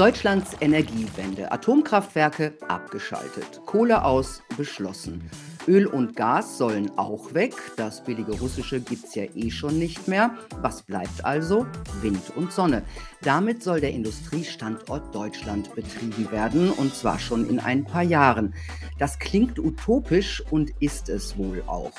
[0.00, 1.52] Deutschlands Energiewende.
[1.52, 3.60] Atomkraftwerke abgeschaltet.
[3.66, 5.28] Kohle aus beschlossen.
[5.68, 7.52] Öl und Gas sollen auch weg.
[7.76, 10.38] Das billige russische gibt es ja eh schon nicht mehr.
[10.62, 11.66] Was bleibt also?
[12.00, 12.82] Wind und Sonne.
[13.20, 18.54] Damit soll der Industriestandort Deutschland betrieben werden und zwar schon in ein paar Jahren.
[18.98, 21.92] Das klingt utopisch und ist es wohl auch.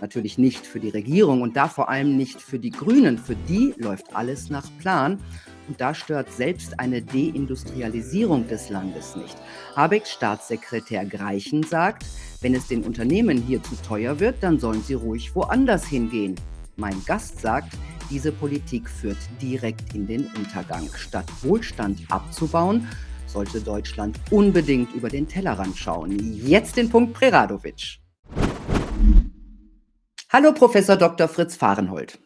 [0.00, 3.18] Natürlich nicht für die Regierung und da vor allem nicht für die Grünen.
[3.18, 5.18] Für die läuft alles nach Plan.
[5.70, 9.36] Und da stört selbst eine Deindustrialisierung des Landes nicht.
[9.76, 12.04] Habecks Staatssekretär Greichen sagt,
[12.40, 16.34] wenn es den Unternehmen hier zu teuer wird, dann sollen sie ruhig woanders hingehen.
[16.74, 17.72] Mein Gast sagt,
[18.10, 20.88] diese Politik führt direkt in den Untergang.
[20.96, 22.88] Statt Wohlstand abzubauen,
[23.28, 26.18] sollte Deutschland unbedingt über den Tellerrand schauen.
[26.34, 28.00] Jetzt den Punkt Preradovic.
[30.30, 31.28] Hallo Professor Dr.
[31.28, 32.18] Fritz Fahrenhold.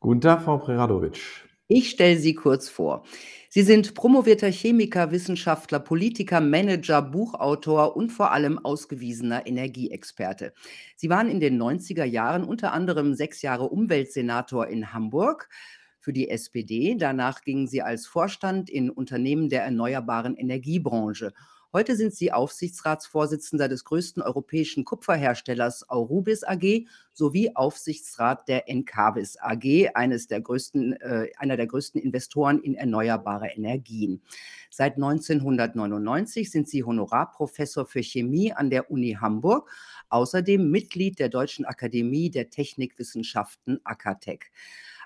[0.00, 1.43] Guten Tag, Frau Preradovic.
[1.66, 3.04] Ich stelle Sie kurz vor.
[3.48, 10.52] Sie sind promovierter Chemiker, Wissenschaftler, Politiker, Manager, Buchautor und vor allem ausgewiesener Energieexperte.
[10.94, 15.48] Sie waren in den 90er Jahren unter anderem sechs Jahre Umweltsenator in Hamburg
[16.00, 16.96] für die SPD.
[16.98, 21.32] Danach gingen Sie als Vorstand in Unternehmen der erneuerbaren Energiebranche
[21.74, 29.88] Heute sind Sie Aufsichtsratsvorsitzender des größten europäischen Kupferherstellers Aurubis AG sowie Aufsichtsrat der Encavis AG,
[29.92, 34.22] eines der größten, äh, einer der größten Investoren in erneuerbare Energien.
[34.70, 39.68] Seit 1999 sind Sie Honorarprofessor für Chemie an der Uni Hamburg,
[40.10, 44.52] außerdem Mitglied der Deutschen Akademie der Technikwissenschaften AKTEC.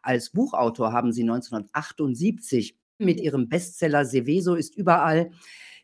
[0.03, 5.31] Als Buchautor haben Sie 1978 mit Ihrem Bestseller Seveso ist überall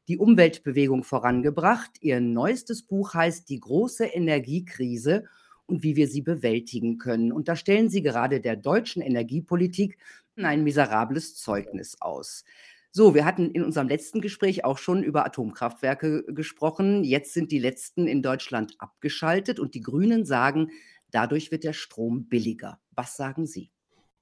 [0.08, 1.90] die Umweltbewegung vorangebracht.
[2.00, 5.24] Ihr neuestes Buch heißt Die große Energiekrise
[5.66, 7.32] und wie wir sie bewältigen können.
[7.32, 9.98] Und da stellen Sie gerade der deutschen Energiepolitik
[10.36, 12.44] ein miserables Zeugnis aus.
[12.90, 17.02] So, wir hatten in unserem letzten Gespräch auch schon über Atomkraftwerke gesprochen.
[17.02, 20.70] Jetzt sind die letzten in Deutschland abgeschaltet und die Grünen sagen,
[21.10, 22.78] dadurch wird der Strom billiger.
[22.94, 23.70] Was sagen Sie?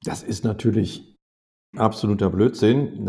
[0.05, 1.19] Das ist natürlich
[1.77, 3.05] absoluter Blödsinn.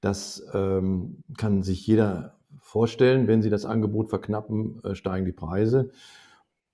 [0.00, 3.26] Das ähm, kann sich jeder vorstellen.
[3.26, 5.90] Wenn Sie das Angebot verknappen, äh, steigen die Preise.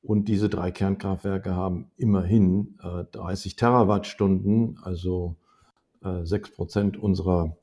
[0.03, 5.37] Und diese drei Kernkraftwerke haben immerhin äh, 30 Terawattstunden, also
[6.03, 7.57] äh, 6 Prozent unserer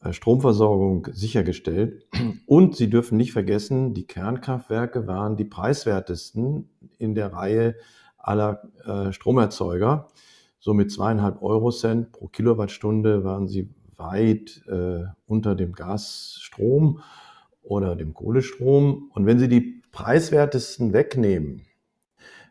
[0.00, 2.06] äh, Stromversorgung sichergestellt.
[2.46, 6.68] Und Sie dürfen nicht vergessen, die Kernkraftwerke waren die preiswertesten
[6.98, 7.76] in der Reihe
[8.18, 10.08] aller äh, Stromerzeuger.
[10.58, 13.68] So mit zweieinhalb Euro Cent pro Kilowattstunde waren sie
[13.98, 17.00] weit äh, unter dem Gasstrom
[17.62, 19.10] oder dem Kohlestrom.
[19.14, 21.62] Und wenn Sie die preiswertesten wegnehmen,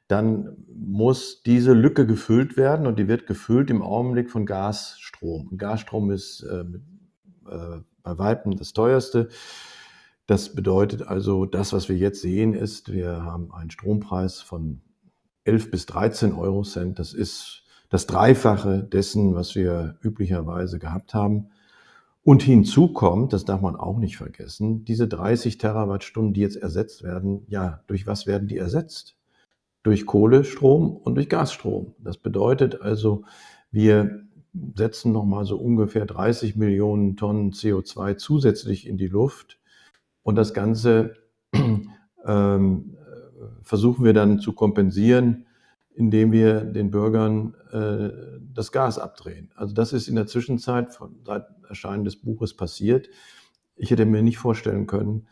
[0.08, 5.48] dann muss diese Lücke gefüllt werden und die wird gefüllt im Augenblick von Gasstrom.
[5.48, 6.66] Und Gasstrom ist äh,
[7.50, 9.30] äh, bei Weitem das teuerste.
[10.28, 14.82] Das bedeutet also, das, was wir jetzt sehen, ist, wir haben einen Strompreis von
[15.44, 17.00] 11 bis 13 Euro Cent.
[17.00, 17.64] Das ist
[17.96, 21.48] das Dreifache dessen, was wir üblicherweise gehabt haben.
[22.24, 27.04] Und hinzu kommt, das darf man auch nicht vergessen, diese 30 Terawattstunden, die jetzt ersetzt
[27.04, 29.16] werden, ja, durch was werden die ersetzt?
[29.82, 31.96] Durch Kohlestrom und durch Gasstrom.
[32.00, 33.24] Das bedeutet also,
[33.72, 34.26] wir
[34.76, 39.58] setzen nochmal so ungefähr 30 Millionen Tonnen CO2 zusätzlich in die Luft.
[40.22, 41.16] Und das Ganze
[42.26, 42.98] ähm,
[43.62, 45.45] versuchen wir dann zu kompensieren
[45.96, 49.52] indem wir den Bürgern äh, das Gas abdrehen.
[49.56, 53.10] Also das ist in der Zwischenzeit von, seit Erscheinen des Buches passiert.
[53.76, 55.28] Ich hätte mir nicht vorstellen können,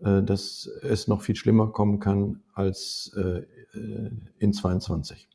[0.00, 3.44] äh, dass es noch viel schlimmer kommen kann als äh,
[3.78, 5.28] äh in 22.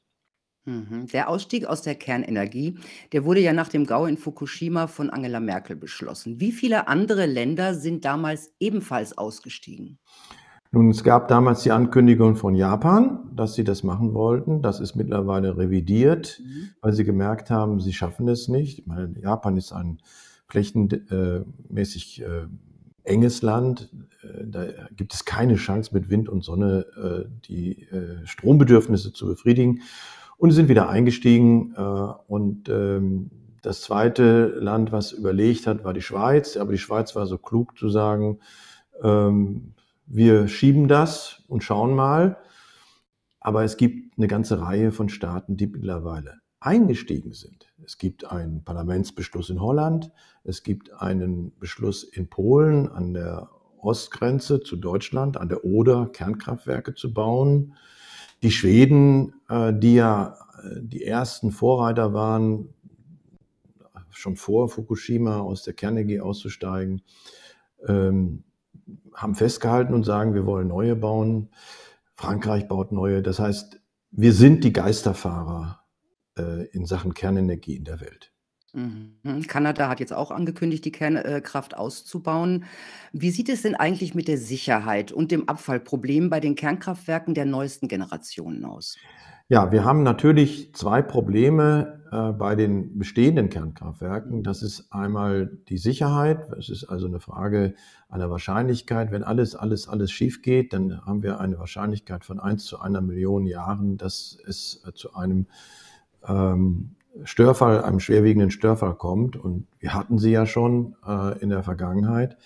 [0.65, 1.07] Mhm.
[1.11, 2.77] Der Ausstieg aus der Kernenergie,
[3.11, 6.39] der wurde ja nach dem Gau in Fukushima von Angela Merkel beschlossen.
[6.39, 9.99] Wie viele andere Länder sind damals ebenfalls ausgestiegen?
[10.73, 14.61] Nun, es gab damals die Ankündigung von Japan, dass sie das machen wollten.
[14.61, 16.69] Das ist mittlerweile revidiert, mhm.
[16.79, 18.79] weil sie gemerkt haben, sie schaffen es nicht.
[18.79, 19.99] Ich meine, Japan ist ein
[20.47, 22.45] flächenmäßig äh,
[23.03, 23.89] enges Land.
[24.23, 24.65] Äh, da
[24.95, 29.81] gibt es keine Chance, mit Wind und Sonne äh, die äh, Strombedürfnisse zu befriedigen.
[30.37, 31.73] Und sie sind wieder eingestiegen.
[31.75, 33.29] Äh, und ähm,
[33.61, 36.55] das zweite Land, was überlegt hat, war die Schweiz.
[36.55, 38.39] Aber die Schweiz war so klug zu sagen,
[39.03, 39.73] ähm,
[40.13, 42.37] wir schieben das und schauen mal.
[43.39, 47.73] Aber es gibt eine ganze Reihe von Staaten, die mittlerweile eingestiegen sind.
[47.83, 50.11] Es gibt einen Parlamentsbeschluss in Holland,
[50.43, 53.49] es gibt einen Beschluss in Polen an der
[53.79, 57.73] Ostgrenze zu Deutschland, an der Oder Kernkraftwerke zu bauen.
[58.43, 62.73] Die Schweden, äh, die ja äh, die ersten Vorreiter waren,
[64.11, 67.01] schon vor Fukushima aus der Kernenergie auszusteigen,
[67.87, 68.43] ähm,
[69.13, 71.49] haben festgehalten und sagen, wir wollen neue bauen.
[72.15, 73.21] Frankreich baut neue.
[73.21, 73.79] Das heißt,
[74.11, 75.81] wir sind die Geisterfahrer
[76.37, 78.31] äh, in Sachen Kernenergie in der Welt.
[78.73, 79.45] Mhm.
[79.47, 82.65] Kanada hat jetzt auch angekündigt, die Kernkraft auszubauen.
[83.11, 87.45] Wie sieht es denn eigentlich mit der Sicherheit und dem Abfallproblem bei den Kernkraftwerken der
[87.45, 88.97] neuesten Generationen aus?
[89.51, 94.43] Ja, wir haben natürlich zwei Probleme äh, bei den bestehenden Kernkraftwerken.
[94.43, 96.49] Das ist einmal die Sicherheit.
[96.57, 97.73] Es ist also eine Frage
[98.07, 99.11] einer Wahrscheinlichkeit.
[99.11, 103.01] Wenn alles, alles, alles schief geht, dann haben wir eine Wahrscheinlichkeit von 1 zu einer
[103.01, 105.47] Million Jahren, dass es äh, zu einem
[106.25, 106.91] ähm,
[107.25, 109.35] Störfall, einem schwerwiegenden Störfall kommt.
[109.35, 112.37] Und wir hatten sie ja schon äh, in der Vergangenheit.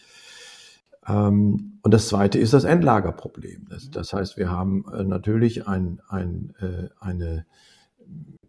[1.07, 3.67] Ähm, und das zweite ist das Endlagerproblem.
[3.69, 7.45] Das, das heißt, wir haben äh, natürlich ein, ein, äh, eine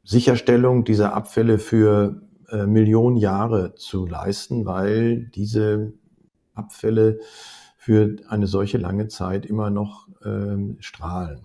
[0.04, 5.92] Sicherstellung dieser Abfälle für äh, Millionen Jahre zu leisten, weil diese
[6.54, 7.18] Abfälle
[7.76, 11.44] für eine solche lange Zeit immer noch ähm, strahlen.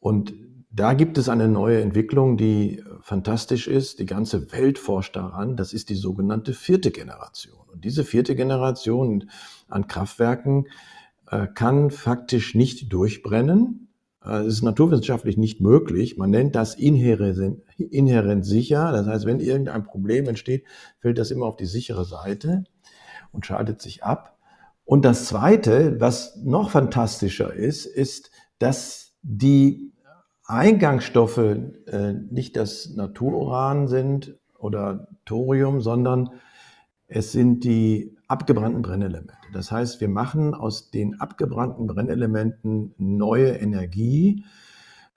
[0.00, 0.34] Und
[0.70, 4.00] da gibt es eine neue Entwicklung, die fantastisch ist.
[4.00, 5.56] Die ganze Welt forscht daran.
[5.56, 7.60] Das ist die sogenannte vierte Generation.
[7.72, 9.30] Und diese vierte Generation
[9.74, 10.68] an Kraftwerken
[11.30, 13.88] äh, kann faktisch nicht durchbrennen.
[14.24, 16.16] Äh, es ist naturwissenschaftlich nicht möglich.
[16.16, 18.92] Man nennt das inhärent, inhärent sicher.
[18.92, 20.64] Das heißt, wenn irgendein Problem entsteht,
[20.98, 22.64] fällt das immer auf die sichere Seite
[23.32, 24.38] und schaltet sich ab.
[24.84, 29.92] Und das Zweite, was noch fantastischer ist, ist, dass die
[30.44, 36.30] Eingangsstoffe äh, nicht das Natururan sind oder Thorium, sondern
[37.06, 39.34] es sind die abgebrannten Brennelemente.
[39.52, 44.44] Das heißt, wir machen aus den abgebrannten Brennelementen neue Energie.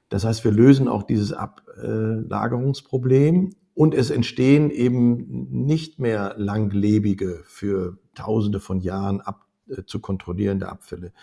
[0.10, 7.98] Das heißt, wir lösen auch dieses Ablagerungsproblem und es entstehen eben nicht mehr langlebige, für
[8.16, 11.14] Tausende von Jahren ab, äh, zu kontrollierende Abfälle.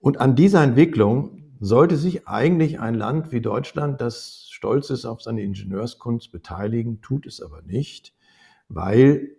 [0.00, 5.22] Und an dieser Entwicklung sollte sich eigentlich ein Land wie Deutschland, das stolz ist auf
[5.22, 8.12] seine Ingenieurskunst, beteiligen, tut es aber nicht,
[8.68, 9.36] weil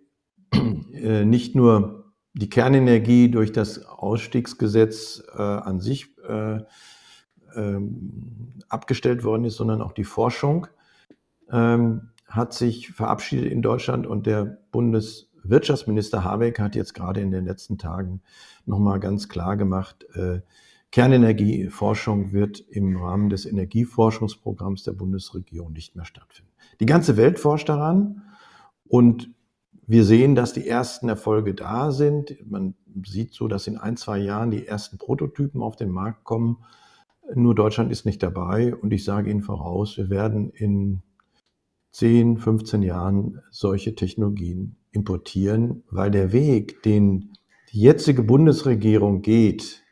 [1.24, 6.60] nicht nur die Kernenergie durch das Ausstiegsgesetz äh, an sich äh,
[7.56, 10.66] ähm, abgestellt worden ist, sondern auch die Forschung
[11.50, 17.46] ähm, hat sich verabschiedet in Deutschland und der Bundeswirtschaftsminister Habeck hat jetzt gerade in den
[17.46, 18.20] letzten Tagen
[18.66, 20.40] nochmal ganz klar gemacht, äh,
[20.92, 26.52] Kernenergieforschung wird im Rahmen des Energieforschungsprogramms der Bundesregierung nicht mehr stattfinden.
[26.80, 28.22] Die ganze Welt forscht daran
[28.86, 29.30] und
[29.86, 32.36] wir sehen, dass die ersten Erfolge da sind.
[32.44, 32.74] Man
[33.04, 36.64] sieht so, dass in ein, zwei Jahren die ersten Prototypen auf den Markt kommen.
[37.34, 41.02] Nur Deutschland ist nicht dabei und ich sage Ihnen voraus, wir werden in
[41.92, 47.32] 10, 15 Jahren solche Technologien importieren, weil der Weg, den
[47.72, 49.82] die jetzige Bundesregierung geht,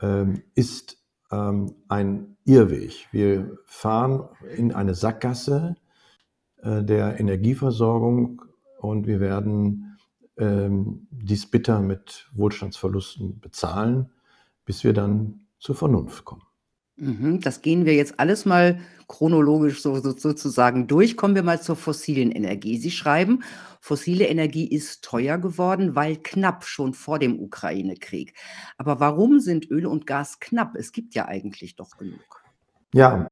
[0.00, 0.98] ähm, ist
[1.30, 3.08] ähm, ein Irrweg.
[3.12, 5.76] Wir fahren in eine Sackgasse
[6.62, 8.42] äh, der Energieversorgung
[8.82, 9.98] und wir werden
[10.38, 14.10] ähm, dies bitter mit Wohlstandsverlusten bezahlen,
[14.64, 16.42] bis wir dann zur Vernunft kommen.
[16.96, 21.16] Mhm, das gehen wir jetzt alles mal chronologisch so, so, sozusagen durch.
[21.16, 22.78] Kommen wir mal zur fossilen Energie.
[22.78, 23.42] Sie schreiben,
[23.80, 28.34] fossile Energie ist teuer geworden, weil knapp schon vor dem Ukraine-Krieg.
[28.76, 30.76] Aber warum sind Öl und Gas knapp?
[30.76, 32.42] Es gibt ja eigentlich doch genug.
[32.94, 33.26] Ja,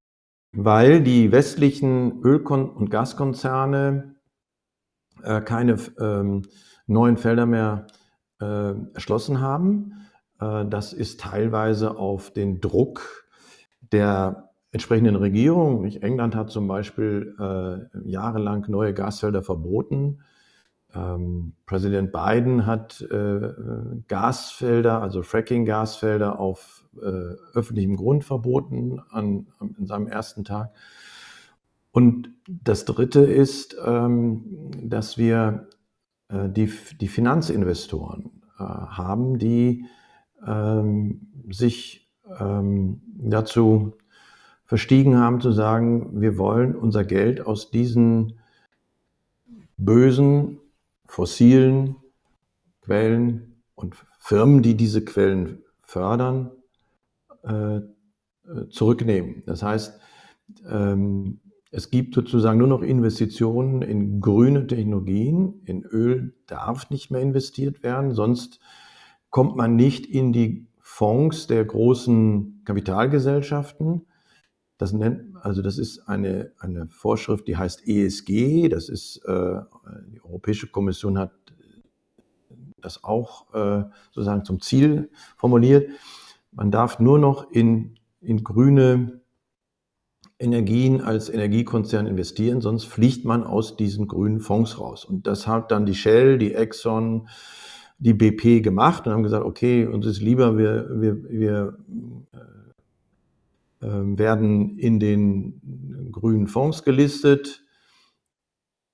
[0.53, 4.17] weil die westlichen Öl- und Gaskonzerne
[5.25, 6.43] äh, keine ähm,
[6.87, 7.87] neuen Felder mehr
[8.41, 9.93] äh, erschlossen haben.
[10.41, 13.27] Äh, das ist teilweise auf den Druck
[13.93, 15.85] der entsprechenden Regierung.
[15.87, 20.21] England hat zum Beispiel äh, jahrelang neue Gasfelder verboten.
[20.95, 23.53] Ähm, Präsident Biden hat äh,
[24.09, 30.71] Gasfelder, also Fracking-Gasfelder auf äh, öffentlichem Grund verboten an, an seinem ersten Tag.
[31.93, 35.69] Und das Dritte ist, ähm, dass wir
[36.29, 39.87] äh, die, die Finanzinvestoren äh, haben, die
[40.47, 43.95] ähm, sich ähm, dazu
[44.65, 48.39] verstiegen haben zu sagen, wir wollen unser Geld aus diesen
[49.77, 50.59] bösen,
[51.07, 51.97] fossilen
[52.83, 56.53] Quellen und Firmen, die diese Quellen fördern,
[57.43, 57.81] äh,
[58.71, 59.43] zurücknehmen.
[59.47, 60.01] Das heißt,
[61.73, 65.63] es gibt sozusagen nur noch Investitionen in grüne Technologien.
[65.65, 68.59] In Öl darf nicht mehr investiert werden, sonst
[69.31, 74.07] kommt man nicht in die Fonds der großen Kapitalgesellschaften.
[74.79, 78.69] Das nennt, also das ist eine, eine Vorschrift, die heißt ESG.
[78.69, 79.61] Das ist, äh,
[80.09, 81.33] die Europäische Kommission hat
[82.81, 85.91] das auch äh, sozusagen zum Ziel formuliert.
[86.51, 89.20] Man darf nur noch in, in grüne
[90.41, 95.05] Energien als Energiekonzern investieren, sonst fliegt man aus diesen grünen Fonds raus.
[95.05, 97.29] Und das hat dann die Shell, die Exxon,
[97.99, 101.79] die BP gemacht und haben gesagt, okay, uns ist lieber, wir, wir, wir
[103.83, 107.63] äh, äh werden in den grünen Fonds gelistet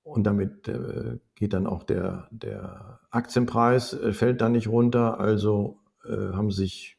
[0.03, 5.19] und damit äh, geht dann auch der, der Aktienpreis, äh, fällt dann nicht runter.
[5.19, 6.97] Also äh, haben sich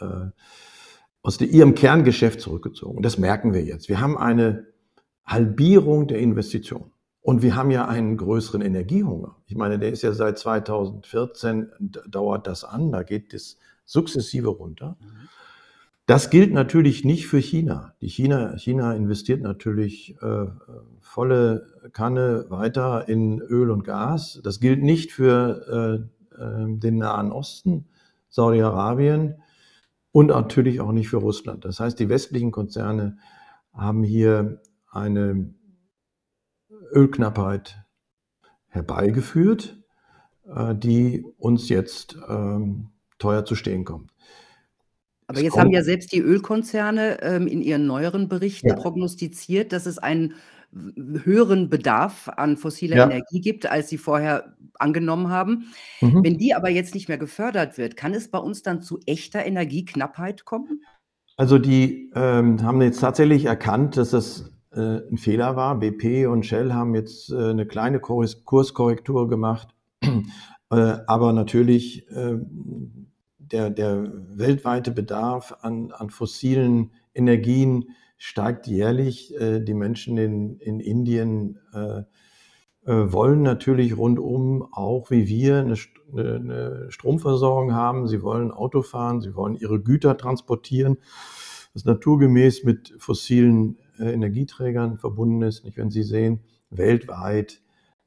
[0.00, 0.26] äh,
[1.24, 2.98] aus ihrem Kerngeschäft zurückgezogen.
[2.98, 3.88] Und das merken wir jetzt.
[3.88, 4.66] Wir haben eine
[5.24, 6.92] Halbierung der Investitionen.
[7.22, 9.36] Und wir haben ja einen größeren Energiehunger.
[9.46, 11.70] Ich meine, der ist ja seit 2014,
[12.06, 14.98] dauert das an, da geht es sukzessive runter.
[16.04, 17.94] Das gilt natürlich nicht für China.
[18.02, 20.46] Die China, China investiert natürlich äh,
[21.00, 24.38] volle Kanne weiter in Öl und Gas.
[24.44, 26.04] Das gilt nicht für
[26.36, 27.86] äh, äh, den Nahen Osten,
[28.28, 29.36] Saudi-Arabien
[30.14, 31.64] und natürlich auch nicht für Russland.
[31.64, 33.18] Das heißt, die westlichen Konzerne
[33.72, 35.52] haben hier eine
[36.92, 37.84] Ölknappheit
[38.68, 39.76] herbeigeführt,
[40.46, 44.12] äh, die uns jetzt ähm, teuer zu stehen kommt.
[45.26, 48.76] Aber jetzt haben ja selbst die Ölkonzerne ähm, in ihren neueren Berichten ja.
[48.76, 50.34] prognostiziert, dass es einen
[50.74, 53.04] höheren Bedarf an fossiler ja.
[53.04, 55.72] Energie gibt, als sie vorher angenommen haben.
[56.00, 56.24] Mhm.
[56.24, 59.44] Wenn die aber jetzt nicht mehr gefördert wird, kann es bei uns dann zu echter
[59.44, 60.82] Energieknappheit kommen?
[61.36, 65.78] Also die ähm, haben jetzt tatsächlich erkannt, dass das äh, ein Fehler war.
[65.78, 69.68] BP und Shell haben jetzt äh, eine kleine Kurs Kurskorrektur gemacht.
[70.02, 70.16] äh,
[70.70, 79.34] aber natürlich ähm, der, der weltweite Bedarf an, an fossilen Energien steigt jährlich.
[79.40, 82.02] Äh, die Menschen in, in Indien äh,
[82.86, 85.76] äh, wollen natürlich rundum auch wie wir eine,
[86.12, 88.08] eine, Stromversorgung haben.
[88.08, 90.98] Sie wollen Auto fahren, sie wollen ihre Güter transportieren,
[91.72, 95.64] was naturgemäß mit fossilen Energieträgern verbunden ist.
[95.76, 96.40] Wenn Sie sehen,
[96.70, 97.62] weltweit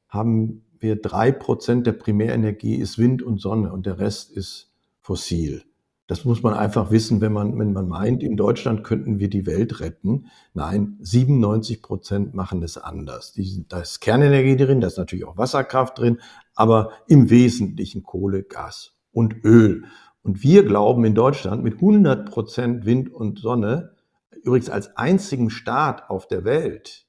[0.08, 5.64] haben wir drei Prozent der Primärenergie ist Wind und Sonne und der Rest ist fossil.
[6.08, 9.44] Das muss man einfach wissen, wenn man, wenn man meint, in Deutschland könnten wir die
[9.44, 10.30] Welt retten.
[10.54, 13.34] Nein, 97 Prozent machen es anders.
[13.68, 16.18] da ist Kernenergie drin, da ist natürlich auch Wasserkraft drin,
[16.54, 19.84] aber im Wesentlichen Kohle, Gas und Öl.
[20.22, 23.94] Und wir glauben in Deutschland mit 100 Prozent Wind und Sonne,
[24.42, 27.06] übrigens als einzigen Staat auf der Welt,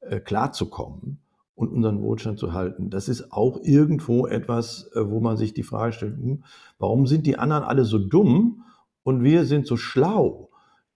[0.00, 1.22] äh, klarzukommen
[1.58, 2.88] und unseren Wohlstand zu halten.
[2.88, 6.44] Das ist auch irgendwo etwas, äh, wo man sich die Frage stellt, hm,
[6.78, 8.62] warum sind die anderen alle so dumm
[9.02, 10.50] und wir sind so schlau,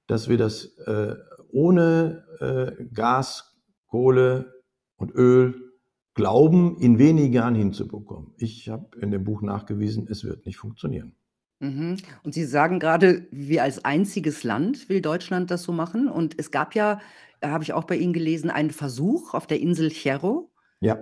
[0.06, 1.16] dass wir das äh,
[1.50, 3.56] ohne äh, Gas,
[3.88, 4.62] Kohle
[4.96, 5.72] und Öl
[6.14, 8.32] glauben, in wenigen Jahren hinzubekommen.
[8.36, 11.16] Ich habe in dem Buch nachgewiesen, es wird nicht funktionieren.
[11.58, 11.96] Mhm.
[12.22, 16.08] Und Sie sagen gerade, wir als einziges Land will Deutschland das so machen.
[16.08, 17.00] Und es gab ja,
[17.42, 20.51] habe ich auch bei Ihnen gelesen, einen Versuch auf der Insel Cherro.
[20.82, 20.98] Ja.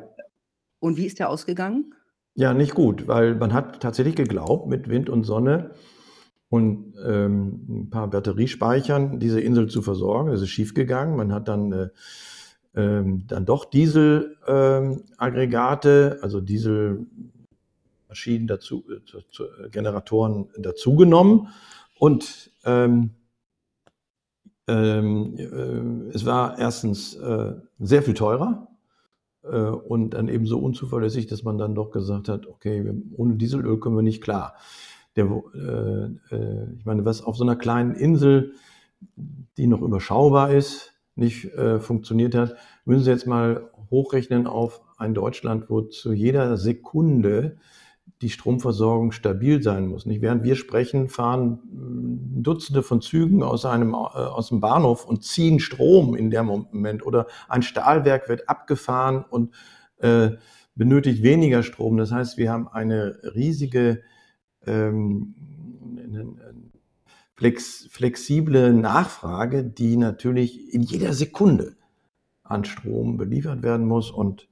[0.78, 1.94] Und wie ist der ausgegangen?
[2.34, 5.72] Ja, nicht gut, weil man hat tatsächlich geglaubt, mit Wind und Sonne
[6.48, 10.30] und ähm, ein paar Batteriespeichern diese Insel zu versorgen.
[10.30, 11.16] Das ist schiefgegangen.
[11.16, 11.88] Man hat dann, äh,
[12.74, 21.48] ähm, dann doch Dieselaggregate, ähm, also Dieselmaschinen dazu, äh, zu, zu, äh, Generatoren dazugenommen.
[21.98, 23.10] Und ähm,
[24.68, 28.69] ähm, äh, es war erstens äh, sehr viel teurer
[29.42, 33.96] und dann eben so unzuverlässig, dass man dann doch gesagt hat, okay, ohne Dieselöl kommen
[33.96, 34.54] wir nicht klar.
[35.16, 38.52] Der, äh, äh, ich meine, was auf so einer kleinen Insel,
[39.56, 42.54] die noch überschaubar ist, nicht äh, funktioniert hat,
[42.84, 47.56] müssen Sie jetzt mal hochrechnen auf ein Deutschland, wo zu jeder Sekunde
[48.22, 50.04] die Stromversorgung stabil sein muss.
[50.04, 50.20] Nicht?
[50.20, 55.24] Während wir sprechen, fahren hm, Dutzende von Zügen aus, einem, äh, aus dem Bahnhof und
[55.24, 57.04] ziehen Strom in dem Moment.
[57.04, 59.54] Oder ein Stahlwerk wird abgefahren und
[59.98, 60.32] äh,
[60.74, 61.96] benötigt weniger Strom.
[61.96, 64.02] Das heißt, wir haben eine riesige
[64.66, 65.34] ähm,
[67.36, 71.76] flex, flexible Nachfrage, die natürlich in jeder Sekunde
[72.42, 74.10] an Strom beliefert werden muss.
[74.10, 74.48] Und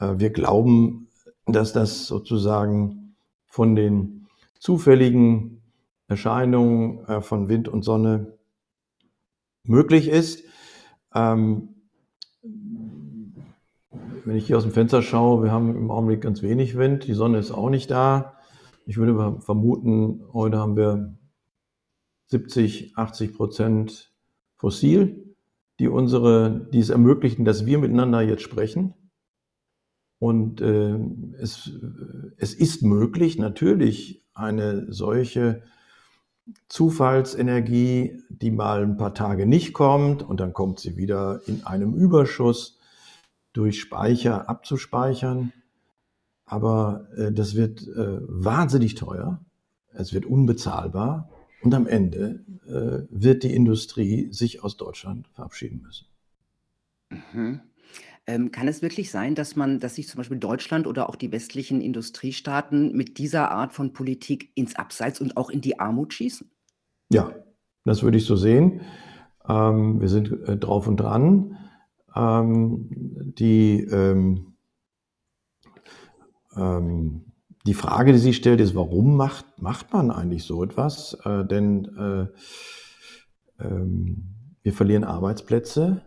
[0.00, 1.05] äh, wir glauben,
[1.46, 3.14] dass das sozusagen
[3.46, 4.26] von den
[4.58, 5.62] zufälligen
[6.08, 8.34] Erscheinungen äh, von Wind und Sonne
[9.64, 10.44] möglich ist.
[11.14, 11.68] Ähm,
[14.24, 17.14] wenn ich hier aus dem Fenster schaue, wir haben im Augenblick ganz wenig Wind, die
[17.14, 18.34] Sonne ist auch nicht da.
[18.84, 21.16] Ich würde vermuten, heute haben wir
[22.26, 24.12] 70, 80 Prozent
[24.56, 25.34] fossil,
[25.78, 28.94] die unsere, die es ermöglichen, dass wir miteinander jetzt sprechen.
[30.18, 30.98] Und äh,
[31.40, 31.70] es,
[32.38, 35.62] es ist möglich, natürlich eine solche
[36.68, 41.94] Zufallsenergie, die mal ein paar Tage nicht kommt und dann kommt sie wieder in einem
[41.94, 42.78] Überschuss
[43.52, 45.52] durch Speicher abzuspeichern.
[46.44, 49.44] Aber äh, das wird äh, wahnsinnig teuer,
[49.92, 51.30] es wird unbezahlbar
[51.62, 56.06] und am Ende äh, wird die Industrie sich aus Deutschland verabschieden müssen.
[57.32, 57.60] Mhm.
[58.28, 61.30] Ähm, kann es wirklich sein, dass man dass sich zum Beispiel Deutschland oder auch die
[61.30, 66.50] westlichen Industriestaaten mit dieser Art von Politik ins Abseits und auch in die Armut schießen?
[67.10, 67.32] Ja,
[67.84, 68.80] das würde ich so sehen.
[69.48, 71.56] Ähm, wir sind äh, drauf und dran.
[72.16, 72.88] Ähm,
[73.38, 74.56] die, ähm,
[76.56, 77.32] ähm,
[77.66, 81.16] die Frage, die sie stellt, ist, warum macht, macht man eigentlich so etwas?
[81.24, 86.02] Äh, denn äh, ähm, wir verlieren Arbeitsplätze,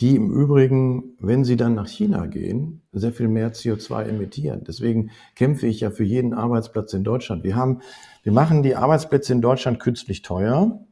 [0.00, 4.62] die im Übrigen, wenn sie dann nach China gehen, sehr viel mehr CO2 emittieren.
[4.66, 7.44] Deswegen kämpfe ich ja für jeden Arbeitsplatz in Deutschland.
[7.44, 7.80] Wir haben,
[8.22, 10.84] wir machen die Arbeitsplätze in Deutschland künstlich teuer,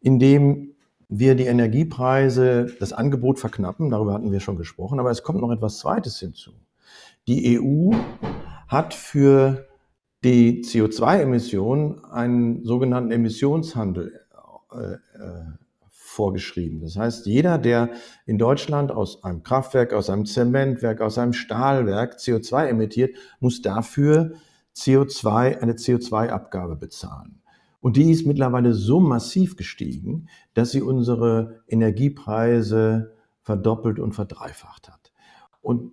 [0.00, 0.74] indem
[1.08, 3.90] wir die Energiepreise, das Angebot verknappen.
[3.90, 5.00] Darüber hatten wir schon gesprochen.
[5.00, 6.52] Aber es kommt noch etwas Zweites hinzu.
[7.26, 7.92] Die EU
[8.66, 9.66] hat für
[10.24, 14.20] die CO2-Emissionen einen sogenannten Emissionshandel
[14.72, 14.98] äh, äh,
[16.18, 16.80] vorgeschrieben.
[16.80, 17.90] Das heißt, jeder, der
[18.26, 24.32] in Deutschland aus einem Kraftwerk, aus einem Zementwerk, aus einem Stahlwerk CO2 emittiert, muss dafür
[24.74, 27.40] CO2, eine CO2-Abgabe bezahlen.
[27.78, 35.12] Und die ist mittlerweile so massiv gestiegen, dass sie unsere Energiepreise verdoppelt und verdreifacht hat.
[35.60, 35.92] Und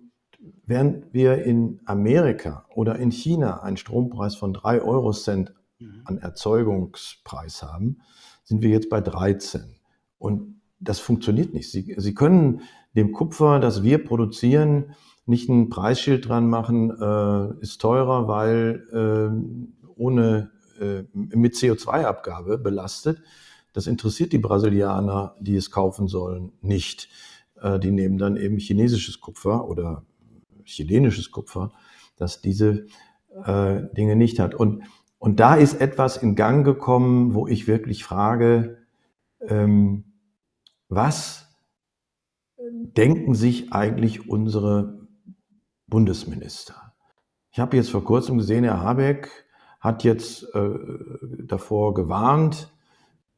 [0.64, 6.02] während wir in Amerika oder in China einen Strompreis von drei Eurocent mhm.
[6.04, 7.98] an Erzeugungspreis haben,
[8.42, 9.75] sind wir jetzt bei 13.
[10.18, 11.70] Und das funktioniert nicht.
[11.70, 12.62] Sie, Sie können
[12.94, 14.94] dem Kupfer, das wir produzieren,
[15.26, 23.22] nicht ein Preisschild dran machen, äh, ist teurer, weil äh, ohne äh, mit CO2-Abgabe belastet.
[23.72, 27.08] Das interessiert die Brasilianer, die es kaufen sollen, nicht.
[27.60, 30.04] Äh, die nehmen dann eben chinesisches Kupfer oder
[30.64, 31.72] chilenisches Kupfer,
[32.16, 32.86] das diese
[33.44, 34.54] äh, Dinge nicht hat.
[34.54, 34.82] Und,
[35.18, 38.78] und da ist etwas in Gang gekommen, wo ich wirklich frage,
[40.88, 41.46] was
[42.58, 45.06] denken sich eigentlich unsere
[45.86, 46.94] Bundesminister?
[47.50, 49.30] Ich habe jetzt vor kurzem gesehen, Herr Habeck
[49.80, 50.70] hat jetzt äh,
[51.44, 52.72] davor gewarnt,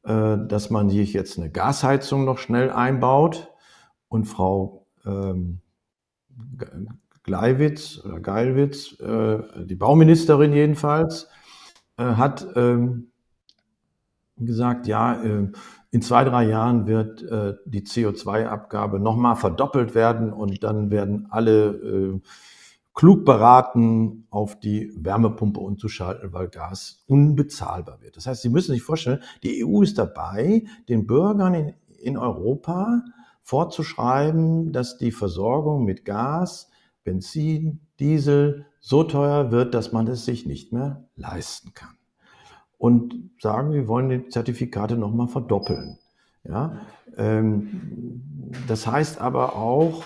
[0.03, 3.53] äh, dass man sich jetzt eine Gasheizung noch schnell einbaut.
[4.09, 5.61] Und Frau ähm,
[7.23, 11.29] Gleiwitz oder Geilwitz, äh, die Bauministerin jedenfalls,
[11.99, 13.13] äh, hat ähm,
[14.39, 15.53] gesagt, ja, äh,
[15.91, 21.69] in zwei, drei Jahren wird äh, die CO2-Abgabe nochmal verdoppelt werden und dann werden alle
[21.69, 22.21] äh,
[22.95, 28.17] klug beraten, auf die Wärmepumpe umzuschalten, weil Gas unbezahlbar wird.
[28.17, 33.03] Das heißt, Sie müssen sich vorstellen, die EU ist dabei, den Bürgern in, in Europa
[33.43, 36.71] vorzuschreiben, dass die Versorgung mit Gas,
[37.05, 41.98] Benzin, Diesel so teuer wird, dass man es sich nicht mehr leisten kann
[42.79, 45.99] und sagen, wir wollen die Zertifikate nochmal verdoppeln.
[46.45, 46.81] Ja?
[47.17, 48.23] Ähm,
[48.67, 50.05] das heißt aber auch,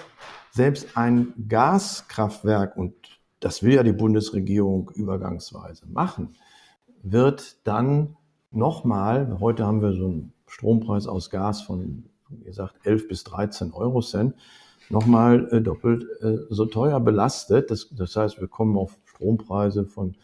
[0.51, 2.95] selbst ein Gaskraftwerk, und
[3.41, 6.35] das will ja die Bundesregierung übergangsweise machen,
[7.03, 8.17] wird dann
[8.51, 13.73] nochmal, heute haben wir so einen Strompreis aus Gas von, wie gesagt, 11 bis 13
[13.73, 14.35] Euro Cent,
[14.91, 17.71] nochmal äh, doppelt äh, so teuer belastet.
[17.71, 20.17] Das, das heißt, wir kommen auf Strompreise von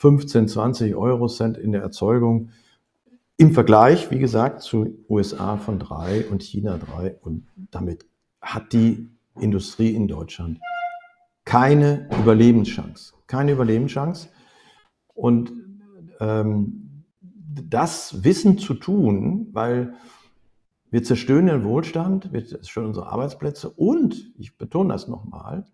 [0.00, 2.48] 15, 20 Euro Cent in der Erzeugung.
[3.36, 7.16] Im Vergleich, wie gesagt, zu USA von drei und China drei.
[7.20, 8.06] Und damit
[8.40, 10.58] hat die Industrie in Deutschland
[11.44, 13.12] keine Überlebenschance.
[13.26, 14.30] Keine Überlebenschance.
[15.08, 15.52] Und
[16.18, 17.04] ähm,
[17.68, 19.92] das Wissen zu tun, weil
[20.90, 25.66] wir zerstören den Wohlstand, wir zerstören unsere Arbeitsplätze und, ich betone das nochmal,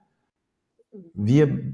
[1.14, 1.72] wir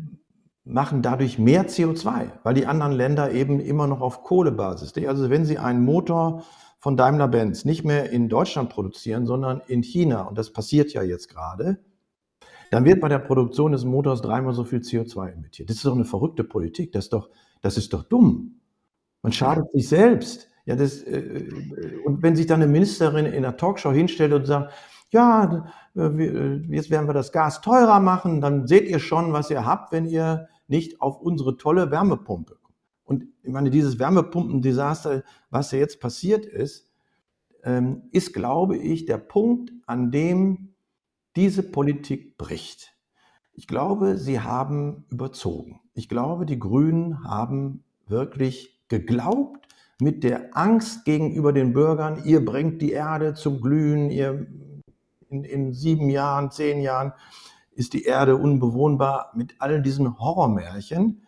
[0.65, 4.95] machen dadurch mehr CO2, weil die anderen Länder eben immer noch auf Kohlebasis.
[5.07, 6.45] Also wenn sie einen Motor
[6.79, 11.29] von Daimler-Benz nicht mehr in Deutschland produzieren, sondern in China, und das passiert ja jetzt
[11.29, 11.79] gerade,
[12.71, 15.69] dann wird bei der Produktion des Motors dreimal so viel CO2 emittiert.
[15.69, 16.93] Das ist doch eine verrückte Politik.
[16.93, 17.29] Das ist doch,
[17.61, 18.61] das ist doch dumm.
[19.21, 20.49] Man schadet sich selbst.
[20.65, 21.45] Ja, das, äh,
[22.05, 24.73] und wenn sich dann eine Ministerin in einer Talkshow hinstellt und sagt,
[25.11, 29.67] ja, äh, jetzt werden wir das Gas teurer machen, dann seht ihr schon, was ihr
[29.67, 32.57] habt, wenn ihr nicht auf unsere tolle Wärmepumpe.
[33.05, 36.91] Und ich meine, dieses Wärmepumpendesaster, was ja jetzt passiert ist,
[37.63, 40.75] ähm, ist, glaube ich, der Punkt, an dem
[41.37, 42.97] diese Politik bricht.
[43.53, 45.81] Ich glaube, sie haben überzogen.
[45.93, 49.69] Ich glaube, die Grünen haben wirklich geglaubt,
[50.01, 54.47] mit der Angst gegenüber den Bürgern, ihr bringt die Erde zum Glühen, ihr
[55.29, 57.13] in, in sieben Jahren, zehn Jahren
[57.75, 59.33] ist die Erde unbewohnbar.
[59.35, 61.23] Mit all diesen Horrormärchen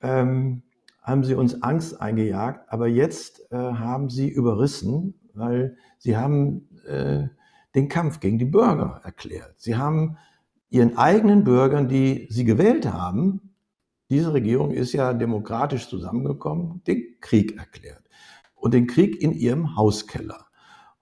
[0.00, 0.62] ähm,
[1.02, 7.28] haben sie uns Angst eingejagt, aber jetzt äh, haben sie überrissen, weil sie haben äh,
[7.74, 9.54] den Kampf gegen die Bürger erklärt.
[9.58, 10.16] Sie haben
[10.70, 13.46] ihren eigenen Bürgern, die sie gewählt haben,
[14.08, 18.04] diese Regierung ist ja demokratisch zusammengekommen, den Krieg erklärt.
[18.54, 20.46] Und den Krieg in ihrem Hauskeller.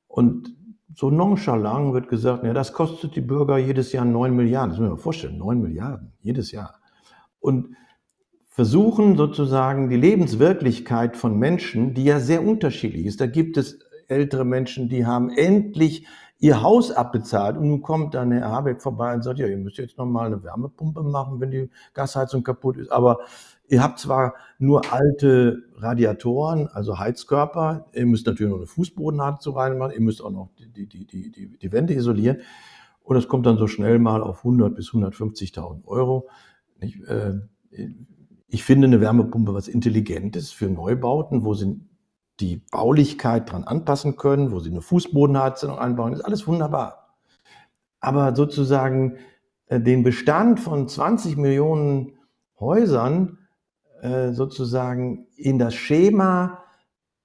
[0.06, 0.54] Und
[0.94, 4.70] so nonchalant wird gesagt, ja, das kostet die Bürger jedes Jahr 9 Milliarden.
[4.70, 6.80] Das müssen wir uns vorstellen, 9 Milliarden jedes Jahr.
[7.40, 7.76] Und
[8.46, 13.20] versuchen sozusagen die Lebenswirklichkeit von Menschen, die ja sehr unterschiedlich ist.
[13.20, 16.06] Da gibt es ältere Menschen, die haben endlich
[16.44, 19.78] ihr Haus abbezahlt und nun kommt dann Herr Habeck vorbei und sagt, ja, ihr müsst
[19.78, 22.92] jetzt nochmal eine Wärmepumpe machen, wenn die Gasheizung kaputt ist.
[22.92, 23.20] Aber
[23.66, 29.94] ihr habt zwar nur alte Radiatoren, also Heizkörper, ihr müsst natürlich noch eine Fußbodenheizung reinmachen,
[29.94, 32.42] ihr müsst auch noch die, die, die, die, die Wände isolieren.
[33.02, 36.28] Und es kommt dann so schnell mal auf 100 bis 150.000 Euro.
[36.78, 37.36] Äh,
[38.48, 41.80] ich finde eine Wärmepumpe was Intelligentes für Neubauten, wo sie
[42.40, 47.16] die Baulichkeit dran anpassen können, wo sie eine Fußbodenheizung einbauen, ist alles wunderbar.
[48.00, 49.18] Aber sozusagen
[49.66, 52.18] äh, den Bestand von 20 Millionen
[52.58, 53.38] Häusern
[54.02, 56.62] äh, sozusagen in das Schema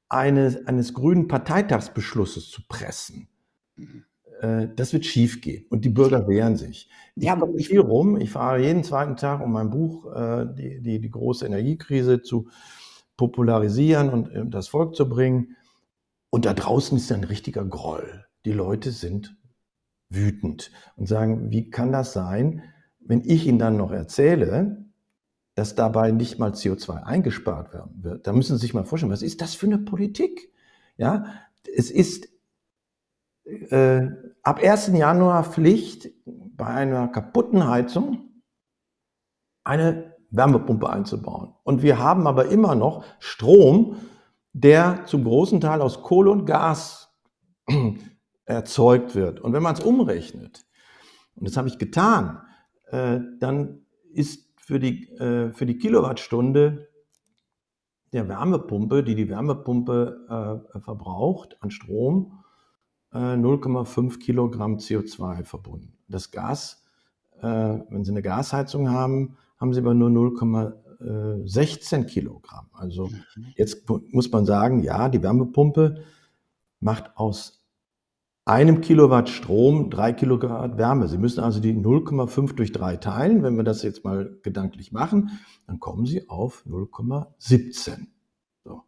[0.08, 3.28] eines, eines grünen Parteitagsbeschlusses zu pressen,
[3.76, 4.06] mhm.
[4.42, 6.90] äh, das wird schiefgehen und die Bürger wehren sich.
[7.16, 10.06] Ich ja, komme hier rum, ich fahre jeden zweiten Tag, um mein Buch,
[10.58, 12.48] die, die, die große Energiekrise zu
[13.20, 15.58] popularisieren und äh, das Volk zu bringen.
[16.30, 18.26] Und da draußen ist ein richtiger Groll.
[18.46, 19.36] Die Leute sind
[20.08, 22.64] wütend und sagen, wie kann das sein,
[23.02, 24.86] wenn ich ihnen dann noch erzähle,
[25.56, 28.26] dass dabei nicht mal CO2 eingespart werden wird?
[28.26, 30.54] Da müssen Sie sich mal vorstellen, was ist das für eine Politik?
[30.96, 31.26] Ja,
[31.76, 32.30] es ist
[33.44, 34.08] äh,
[34.44, 34.88] ab 1.
[34.94, 38.30] Januar Pflicht, bei einer kaputten Heizung
[39.66, 41.54] eine Wärmepumpe einzubauen.
[41.64, 43.98] Und wir haben aber immer noch Strom,
[44.54, 47.14] der zum großen Teil aus Kohle und Gas
[48.46, 49.40] erzeugt wird.
[49.40, 50.66] Und wenn man es umrechnet,
[51.36, 52.42] und das habe ich getan,
[52.88, 56.90] äh, dann ist für die, äh, für die Kilowattstunde
[58.12, 62.44] der Wärmepumpe, die die Wärmepumpe äh, verbraucht an Strom,
[63.12, 65.98] 0,5 Kilogramm CO2 verbunden.
[66.08, 66.86] Das Gas,
[67.42, 72.68] wenn Sie eine Gasheizung haben, haben sie aber nur 0,16 Kilogramm.
[72.74, 73.46] Also mhm.
[73.56, 76.04] jetzt muss man sagen, ja, die Wärmepumpe
[76.80, 77.60] macht aus
[78.46, 81.08] einem Kilowatt Strom drei Kilogramm Wärme.
[81.08, 83.44] Sie müssen also die 0,5 durch drei teilen.
[83.44, 88.08] Wenn wir das jetzt mal gedanklich machen, dann kommen Sie auf 0,17.
[88.64, 88.82] So.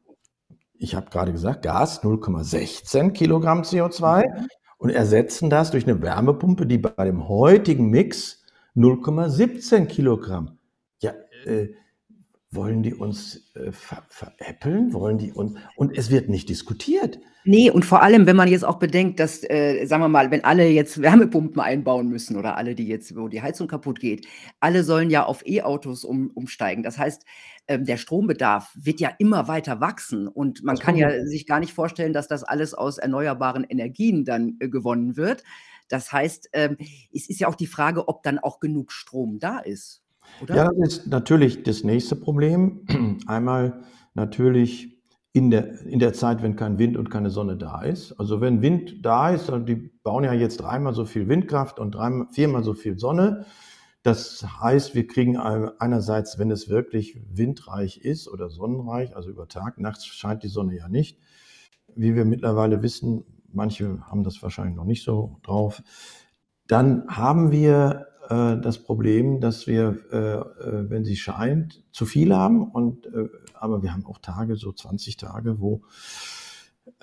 [0.74, 4.48] Ich habe gerade gesagt, Gas 0,16 Kilogramm CO2 mhm.
[4.80, 8.42] und ersetzen das durch eine Wärmepumpe, die bei dem heutigen Mix
[8.76, 10.58] 0,17 Kilogramm
[11.46, 11.74] äh,
[12.52, 14.94] wollen die uns äh, ver veräppeln?
[14.94, 17.20] Wollen die uns, und es wird nicht diskutiert.
[17.44, 20.44] Nee, und vor allem, wenn man jetzt auch bedenkt, dass, äh, sagen wir mal, wenn
[20.44, 24.28] alle jetzt Wärmepumpen einbauen müssen oder alle, die jetzt, wo die Heizung kaputt geht,
[24.60, 26.84] alle sollen ja auf E-Autos um, umsteigen.
[26.84, 27.26] Das heißt,
[27.68, 31.60] ähm, der Strombedarf wird ja immer weiter wachsen und man das kann ja sich gar
[31.60, 35.44] nicht vorstellen, dass das alles aus erneuerbaren Energien dann äh, gewonnen wird.
[35.88, 36.78] Das heißt, ähm,
[37.12, 40.04] es ist ja auch die Frage, ob dann auch genug Strom da ist.
[40.42, 40.56] Oder?
[40.56, 42.86] Ja, das ist natürlich das nächste Problem.
[43.28, 44.92] Einmal natürlich
[45.34, 48.14] in der, in der Zeit, wenn kein Wind und keine Sonne da ist.
[48.14, 52.28] Also wenn Wind da ist, die bauen ja jetzt dreimal so viel Windkraft und dreimal,
[52.32, 53.46] viermal so viel Sonne.
[54.04, 59.78] Das heißt, wir kriegen einerseits, wenn es wirklich windreich ist oder sonnenreich, also über Tag,
[59.78, 61.20] nachts scheint die Sonne ja nicht.
[61.96, 65.84] Wie wir mittlerweile wissen, manche haben das wahrscheinlich noch nicht so drauf,
[66.68, 72.34] dann haben wir äh, das Problem, dass wir, äh, äh, wenn sie scheint, zu viel
[72.34, 72.72] haben.
[72.72, 75.82] Und, äh, aber wir haben auch Tage, so 20 Tage, wo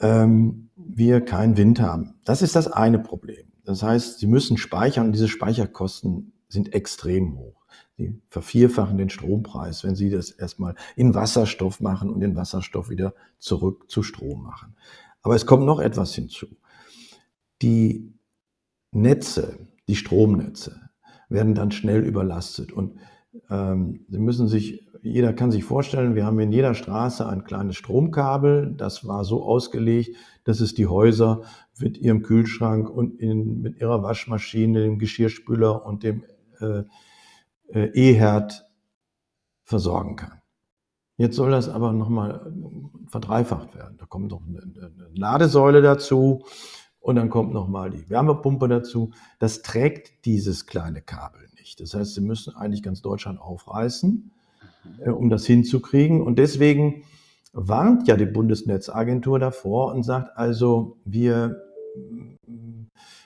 [0.00, 2.14] ähm, wir keinen Wind haben.
[2.24, 3.52] Das ist das eine Problem.
[3.64, 7.66] Das heißt, sie müssen speichern und diese Speicherkosten sind extrem hoch.
[7.98, 13.12] Sie vervierfachen den Strompreis, wenn Sie das erstmal in Wasserstoff machen und den Wasserstoff wieder
[13.38, 14.76] zurück zu Strom machen.
[15.20, 16.46] Aber es kommt noch etwas hinzu.
[17.60, 18.14] Die
[18.92, 20.87] Netze, die Stromnetze,
[21.28, 22.72] werden dann schnell überlastet.
[22.72, 22.98] Und
[23.50, 27.76] ähm, Sie müssen sich jeder kann sich vorstellen, wir haben in jeder Straße ein kleines
[27.76, 28.74] Stromkabel.
[28.76, 31.42] Das war so ausgelegt, dass es die Häuser
[31.78, 36.24] mit ihrem Kühlschrank und in, mit ihrer Waschmaschine, dem Geschirrspüler und dem
[36.60, 36.82] äh,
[37.72, 38.66] äh, E-Herd
[39.62, 40.40] versorgen kann.
[41.16, 42.52] Jetzt soll das aber nochmal
[43.08, 43.96] verdreifacht werden.
[43.98, 46.44] Da kommt noch eine, eine Ladesäule dazu
[47.08, 49.12] und dann kommt nochmal die Wärmepumpe dazu.
[49.38, 51.80] Das trägt dieses kleine Kabel nicht.
[51.80, 54.30] Das heißt, Sie müssen eigentlich ganz Deutschland aufreißen,
[55.00, 56.20] äh, um das hinzukriegen.
[56.20, 57.04] Und deswegen
[57.54, 61.62] warnt ja die Bundesnetzagentur davor und sagt also, wir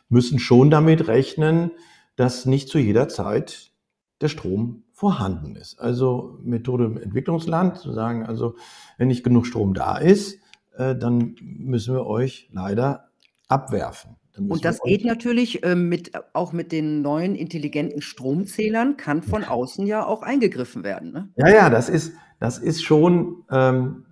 [0.08, 1.72] müssen schon damit rechnen,
[2.14, 3.72] dass nicht zu jeder Zeit
[4.20, 5.80] der Strom vorhanden ist.
[5.80, 8.54] Also Methode im Entwicklungsland zu sagen, also
[8.96, 10.38] wenn nicht genug Strom da ist,
[10.76, 13.08] äh, dann müssen wir euch leider
[13.52, 14.16] abwerfen.
[14.38, 19.86] Und das geht natürlich äh, mit, auch mit den neuen intelligenten Stromzählern, kann von außen
[19.86, 21.12] ja auch eingegriffen werden.
[21.12, 21.28] Ne?
[21.36, 24.06] Ja, ja, das ist, das ist schon, ähm,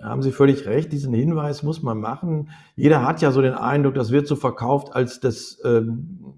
[0.00, 2.50] haben Sie völlig recht, diesen Hinweis muss man machen.
[2.76, 6.34] Jeder hat ja so den Eindruck, das wird so verkauft als das ähm,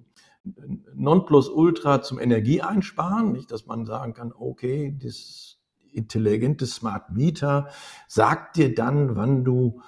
[0.94, 3.32] Nonplusultra zum Energieeinsparen.
[3.32, 5.58] Nicht, dass man sagen kann, okay, das
[5.92, 7.68] intelligente Smart Meter
[8.08, 9.80] sagt dir dann, wann du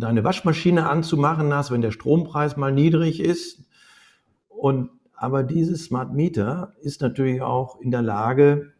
[0.00, 3.64] deine Waschmaschine anzumachen hast, wenn der Strompreis mal niedrig ist.
[4.48, 8.72] Und, aber dieses Smart Meter ist natürlich auch in der Lage,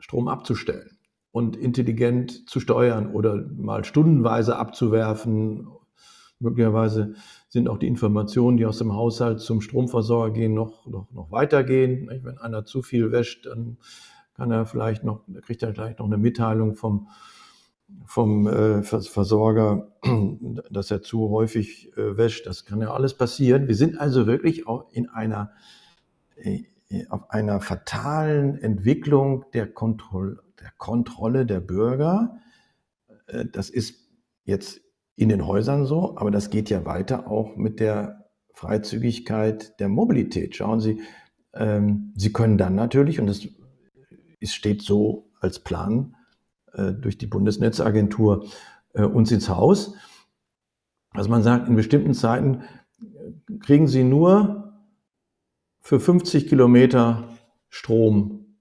[0.00, 0.98] Strom abzustellen
[1.32, 5.68] und intelligent zu steuern oder mal stundenweise abzuwerfen.
[6.40, 7.14] Möglicherweise
[7.48, 12.08] sind auch die Informationen, die aus dem Haushalt zum Stromversorger gehen, noch, noch, noch weitergehen.
[12.22, 13.78] Wenn einer zu viel wäscht, dann
[14.34, 17.08] kann er vielleicht noch, kriegt er vielleicht noch eine Mitteilung vom,
[18.04, 19.92] vom äh, Versorger,
[20.70, 22.46] dass er zu häufig äh, wäscht.
[22.46, 23.68] Das kann ja alles passieren.
[23.68, 25.52] Wir sind also wirklich auch in einer,
[26.36, 26.64] äh,
[27.08, 32.38] auf einer fatalen Entwicklung der, Kontroll der Kontrolle der Bürger.
[33.52, 34.08] Das ist
[34.44, 34.80] jetzt
[35.14, 40.56] in den Häusern so, aber das geht ja weiter auch mit der Freizügigkeit der Mobilität.
[40.56, 41.02] Schauen Sie,
[41.52, 43.46] ähm, Sie können dann natürlich, und das
[44.42, 46.16] steht so als Plan
[46.74, 48.46] äh, durch die Bundesnetzagentur
[48.94, 49.94] äh, uns ins Haus.
[51.10, 52.62] Also man sagt, in bestimmten Zeiten
[53.00, 54.74] äh, kriegen Sie nur
[55.80, 57.28] für 50 Kilometer
[57.70, 58.56] Strom,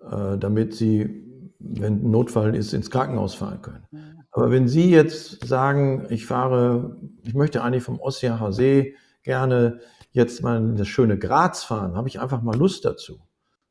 [0.00, 3.86] damit Sie, wenn ein Notfall ist, ins Krankenhaus fahren können.
[4.32, 10.42] Aber wenn Sie jetzt sagen, ich fahre, ich möchte eigentlich vom Ossiacher See gerne jetzt
[10.42, 13.20] mal in das schöne Graz fahren, habe ich einfach mal Lust dazu.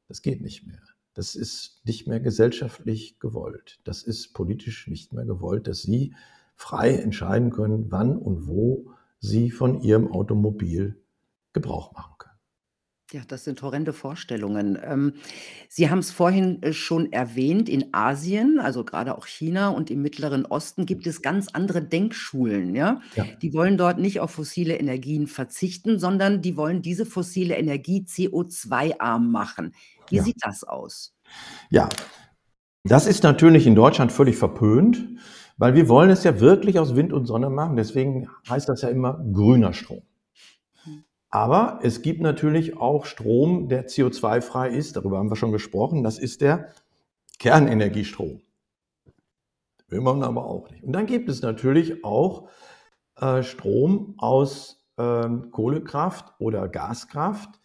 [0.08, 0.80] Das geht nicht mehr.
[1.20, 3.82] Das ist nicht mehr gesellschaftlich gewollt.
[3.84, 6.16] Das ist politisch nicht mehr gewollt, dass Sie
[6.56, 10.96] frei entscheiden können, wann und wo Sie von Ihrem Automobil
[11.52, 12.19] Gebrauch machen.
[13.12, 14.78] Ja, das sind horrende Vorstellungen.
[14.84, 15.14] Ähm,
[15.68, 20.04] Sie haben es vorhin äh, schon erwähnt, in Asien, also gerade auch China und im
[20.04, 23.02] Mittleren Osten gibt es ganz andere Denkschulen, ja?
[23.16, 23.26] Ja.
[23.42, 29.32] Die wollen dort nicht auf fossile Energien verzichten, sondern die wollen diese fossile Energie CO2-arm
[29.32, 29.74] machen.
[30.10, 30.24] Wie Ja.
[30.24, 31.16] sieht das aus?
[31.72, 31.90] Ja,
[32.84, 35.04] das ist natürlich in Deutschland völlig verpönt,
[35.58, 37.76] weil wir wollen es ja wirklich aus Wind und Sonne machen.
[37.76, 40.04] Deswegen heißt das ja immer grüner Strom.
[41.30, 44.96] Aber es gibt natürlich auch Strom, der CO2-frei ist.
[44.96, 46.04] Darüber haben wir schon gesprochen.
[46.04, 46.74] Das ist der
[47.38, 48.42] Kernenergiestrom.
[49.88, 50.84] Will man aber auch nicht.
[50.84, 52.50] Und dann gibt es natürlich auch
[53.16, 57.60] äh, Strom aus ähm, Kohlekraft oder Gaskraft,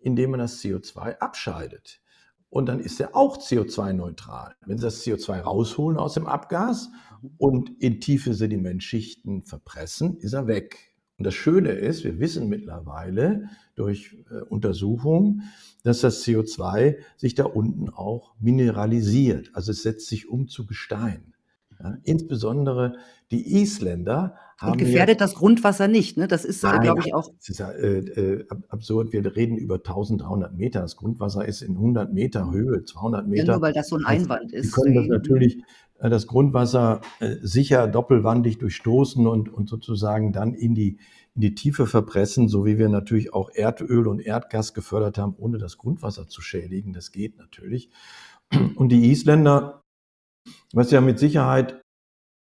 [0.00, 2.00] indem man das CO2 abscheidet.
[2.50, 4.54] Und dann ist er auch CO2-neutral.
[4.66, 6.90] Wenn Sie das CO2 rausholen aus dem Abgas
[7.38, 10.91] und in tiefe Sedimentschichten verpressen, ist er weg.
[11.22, 13.44] Und das Schöne ist, wir wissen mittlerweile
[13.76, 15.44] durch äh, Untersuchungen,
[15.84, 19.50] dass das CO2 sich da unten auch mineralisiert.
[19.52, 21.32] Also es setzt sich um zu Gestein.
[21.80, 22.96] Ja, insbesondere
[23.30, 24.72] die Isländer haben.
[24.72, 26.26] Und gefährdet das Grundwasser nicht, ne?
[26.26, 27.28] Das ist, Nein, glaube ich, auch.
[27.38, 29.12] das ist ja äh, äh, ab- absurd.
[29.12, 30.80] Wir reden über 1300 Meter.
[30.80, 33.52] Das Grundwasser ist in 100 Meter Höhe, 200 Ja, Meter.
[33.52, 34.72] nur weil das so ein Einwand ist.
[34.72, 35.62] können das natürlich,
[36.08, 40.98] das Grundwasser äh, sicher doppelwandig durchstoßen und, und sozusagen dann in die,
[41.34, 45.58] in die Tiefe verpressen, so wie wir natürlich auch Erdöl und Erdgas gefördert haben, ohne
[45.58, 46.92] das Grundwasser zu schädigen.
[46.92, 47.90] Das geht natürlich.
[48.76, 49.82] Und die Isländer,
[50.72, 51.80] was ja mit Sicherheit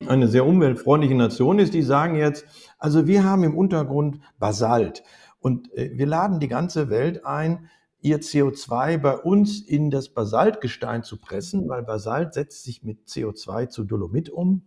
[0.05, 2.45] eine sehr umweltfreundliche Nation ist, die sagen jetzt,
[2.77, 5.03] also wir haben im Untergrund Basalt
[5.39, 7.69] und äh, wir laden die ganze Welt ein,
[8.07, 13.69] ihr CO2 bei uns in das Basaltgestein zu pressen, weil Basalt setzt sich mit CO2
[13.69, 14.61] zu Dolomit um.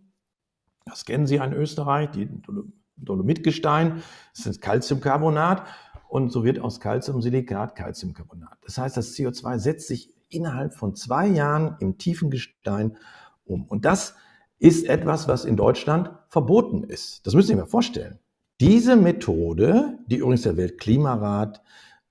[0.85, 2.65] Das kennen Sie in Österreich, die Dolo-
[2.97, 4.03] Dolomitgestein,
[4.35, 5.65] das ist Calciumcarbonat
[6.07, 8.57] und so wird aus Calciumsilikat Calciumcarbonat.
[8.63, 12.97] Das heißt, das CO2 setzt sich innerhalb von zwei Jahren im tiefen Gestein
[13.43, 13.65] um.
[13.65, 14.15] Und das
[14.59, 17.25] ist etwas, was in Deutschland verboten ist.
[17.25, 18.19] Das müssen Sie mal vorstellen.
[18.59, 21.63] Diese Methode, die übrigens der Weltklimarat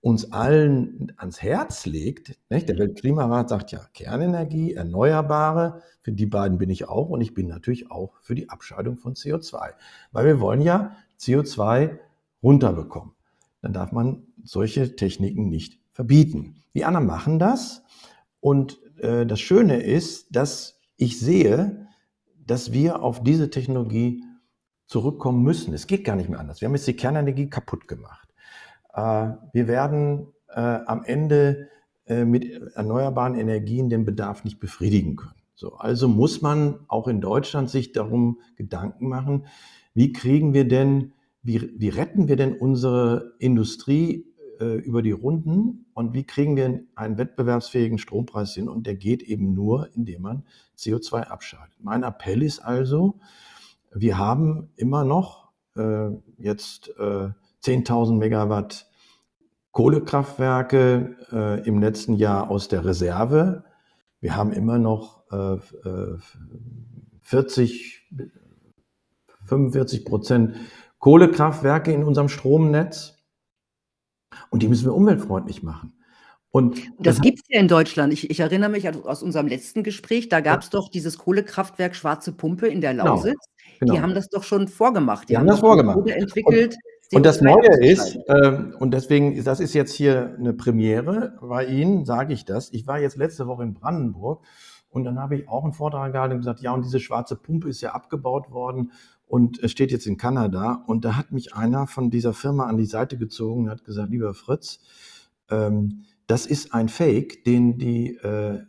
[0.03, 2.69] uns allen ans Herz legt, nicht?
[2.69, 7.49] der Weltklimarat sagt ja Kernenergie, Erneuerbare, für die beiden bin ich auch und ich bin
[7.49, 9.75] natürlich auch für die Abscheidung von CO2,
[10.13, 11.99] weil wir wollen ja CO2
[12.43, 13.13] runterbekommen.
[13.61, 16.63] Dann darf man solche Techniken nicht verbieten.
[16.75, 17.83] Die anderen machen das
[18.41, 21.89] und äh, das Schöne ist, dass ich sehe,
[22.47, 24.25] dass wir auf diese Technologie
[24.87, 25.75] zurückkommen müssen.
[25.75, 26.61] Es geht gar nicht mehr anders.
[26.61, 28.30] Wir haben jetzt die Kernenergie kaputt gemacht.
[28.95, 31.69] Äh, wir werden äh, am Ende
[32.07, 35.35] äh, mit erneuerbaren Energien den Bedarf nicht befriedigen können.
[35.55, 39.47] So, also muss man auch in Deutschland sich darum Gedanken machen,
[39.95, 44.27] wie kriegen wir denn, wie, wie retten wir denn unsere Industrie
[44.59, 48.69] äh, über die Runden und wie kriegen wir einen wettbewerbsfähigen Strompreis hin?
[48.69, 50.45] Und der geht eben nur, indem man
[50.79, 51.79] CO2 abschaltet.
[51.83, 53.21] Mein Appell ist also,
[53.93, 57.29] wir haben immer noch äh, jetzt äh,
[57.63, 58.87] 10.000 Megawatt
[59.73, 63.65] Kohlekraftwerke äh, im letzten Jahr aus der Reserve.
[64.21, 65.59] Wir haben immer noch äh,
[67.23, 68.25] 40, äh,
[69.47, 70.57] 45 Prozent
[70.99, 73.17] Kohlekraftwerke in unserem Stromnetz.
[74.51, 75.93] Und die müssen wir umweltfreundlich machen.
[76.53, 78.13] Und das, gibt es ja in Deutschland.
[78.13, 80.81] Ich, ich, erinnere mich aus unserem letzten Gespräch, da gab es ja.
[80.81, 83.05] doch dieses Kohlekraftwerk Schwarze Pumpe in der genau.
[83.05, 83.39] Lausitz.
[83.79, 83.95] Genau.
[83.95, 85.29] Die haben das doch schon vorgemacht.
[85.29, 86.09] Die, die haben, das vorgemacht.
[86.09, 86.77] entwickelt.
[87.13, 91.67] Und, und das Neue ist, äh, und deswegen, das ist jetzt hier eine Premiere, bei
[91.67, 92.73] Ihnen sage ich das.
[92.73, 94.45] Ich war jetzt letzte Woche in Brandenburg
[94.91, 97.69] und dann habe ich auch einen Vortrag gehalten und gesagt, ja, und diese schwarze Pumpe
[97.69, 98.93] ist ja abgebaut worden
[99.27, 100.85] und es steht jetzt in Kanada.
[100.87, 104.11] Und da hat mich einer von dieser Firma an die Seite gezogen und hat gesagt,
[104.11, 104.81] lieber Fritz,
[105.51, 108.65] ähm, das ist ein Fake, den die, äh, äh,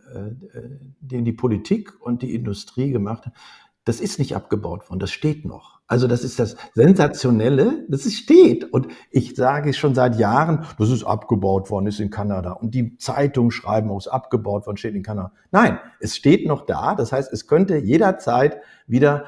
[0.99, 3.35] den die Politik und die Industrie gemacht haben.
[3.83, 5.80] Das ist nicht abgebaut worden, das steht noch.
[5.91, 8.63] Also das ist das Sensationelle, das ist steht.
[8.63, 12.53] Und ich sage schon seit Jahren, das ist abgebaut worden, ist in Kanada.
[12.53, 15.33] Und die Zeitungen schreiben, auch ist abgebaut worden, steht in Kanada.
[15.51, 16.95] Nein, es steht noch da.
[16.95, 19.25] Das heißt, es könnte jederzeit wieder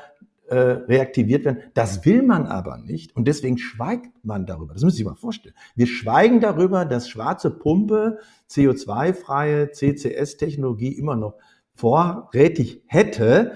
[0.47, 1.58] äh, reaktiviert werden.
[1.73, 4.71] Das will man aber nicht und deswegen schweigt man darüber.
[4.71, 5.56] Das müssen Sie sich mal vorstellen.
[5.76, 11.36] Wir schweigen darüber, dass schwarze Pumpe CO2-freie CCS-Technologie immer noch
[11.76, 13.52] vorrätig hätte.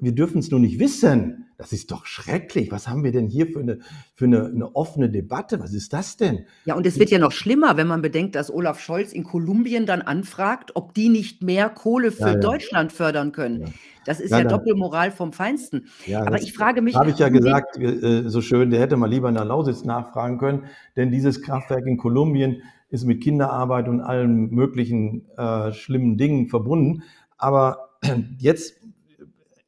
[0.00, 1.44] Wir dürfen es nur nicht wissen.
[1.58, 2.70] Das ist doch schrecklich.
[2.70, 3.80] Was haben wir denn hier für eine,
[4.14, 5.58] für eine, eine offene Debatte?
[5.58, 6.46] Was ist das denn?
[6.64, 9.84] Ja, und es wird ja noch schlimmer, wenn man bedenkt, dass Olaf Scholz in Kolumbien
[9.84, 12.36] dann anfragt, ob die nicht mehr Kohle für ja, ja.
[12.36, 13.62] Deutschland fördern können.
[13.62, 13.66] Ja.
[14.06, 15.88] Das ist ja, Doppelmoral vom Feinsten.
[16.14, 16.94] Aber ich frage mich.
[16.94, 20.38] Habe ich ja gesagt, äh, so schön, der hätte mal lieber in der Lausitz nachfragen
[20.38, 20.66] können,
[20.96, 27.02] denn dieses Kraftwerk in Kolumbien ist mit Kinderarbeit und allen möglichen äh, schlimmen Dingen verbunden.
[27.36, 27.90] Aber
[28.38, 28.76] jetzt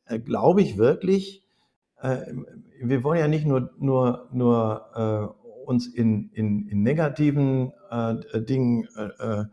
[0.06, 1.39] äh, glaube ich wirklich,
[2.02, 8.88] wir wollen ja nicht nur, nur, nur äh, uns in, in, in negativen äh, Dingen
[8.96, 9.44] äh, äh,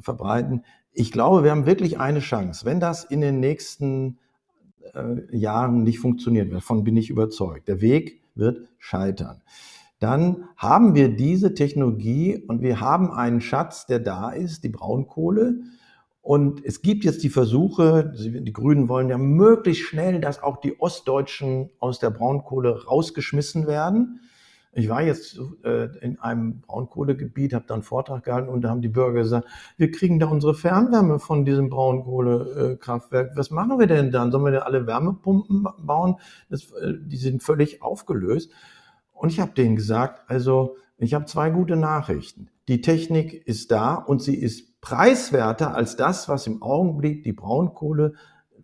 [0.00, 0.64] verbreiten.
[0.92, 2.64] Ich glaube, wir haben wirklich eine Chance.
[2.64, 4.18] Wenn das in den nächsten
[4.94, 9.42] äh, Jahren nicht funktioniert, davon bin ich überzeugt, der Weg wird scheitern,
[9.98, 15.60] dann haben wir diese Technologie und wir haben einen Schatz, der da ist, die Braunkohle.
[16.22, 20.78] Und es gibt jetzt die Versuche, die Grünen wollen ja möglichst schnell, dass auch die
[20.78, 24.20] Ostdeutschen aus der Braunkohle rausgeschmissen werden.
[24.72, 28.82] Ich war jetzt äh, in einem Braunkohlegebiet, habe da einen Vortrag gehalten und da haben
[28.82, 33.32] die Bürger gesagt, wir kriegen da unsere Fernwärme von diesem Braunkohlekraftwerk.
[33.34, 34.30] Was machen wir denn dann?
[34.30, 36.16] Sollen wir denn alle Wärmepumpen bauen?
[36.50, 38.52] Das, äh, die sind völlig aufgelöst.
[39.12, 42.48] Und ich habe denen gesagt, also ich habe zwei gute Nachrichten.
[42.68, 48.14] Die Technik ist da und sie ist preiswerter als das, was im Augenblick die Braunkohle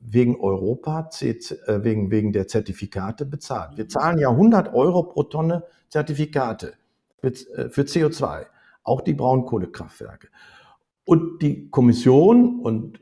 [0.01, 3.77] wegen Europa, äh, wegen, wegen der Zertifikate bezahlt.
[3.77, 6.75] Wir zahlen ja 100 Euro pro Tonne Zertifikate
[7.19, 8.47] für äh, CO2,
[8.83, 10.29] auch die Braunkohlekraftwerke.
[11.05, 13.01] Und die Kommission und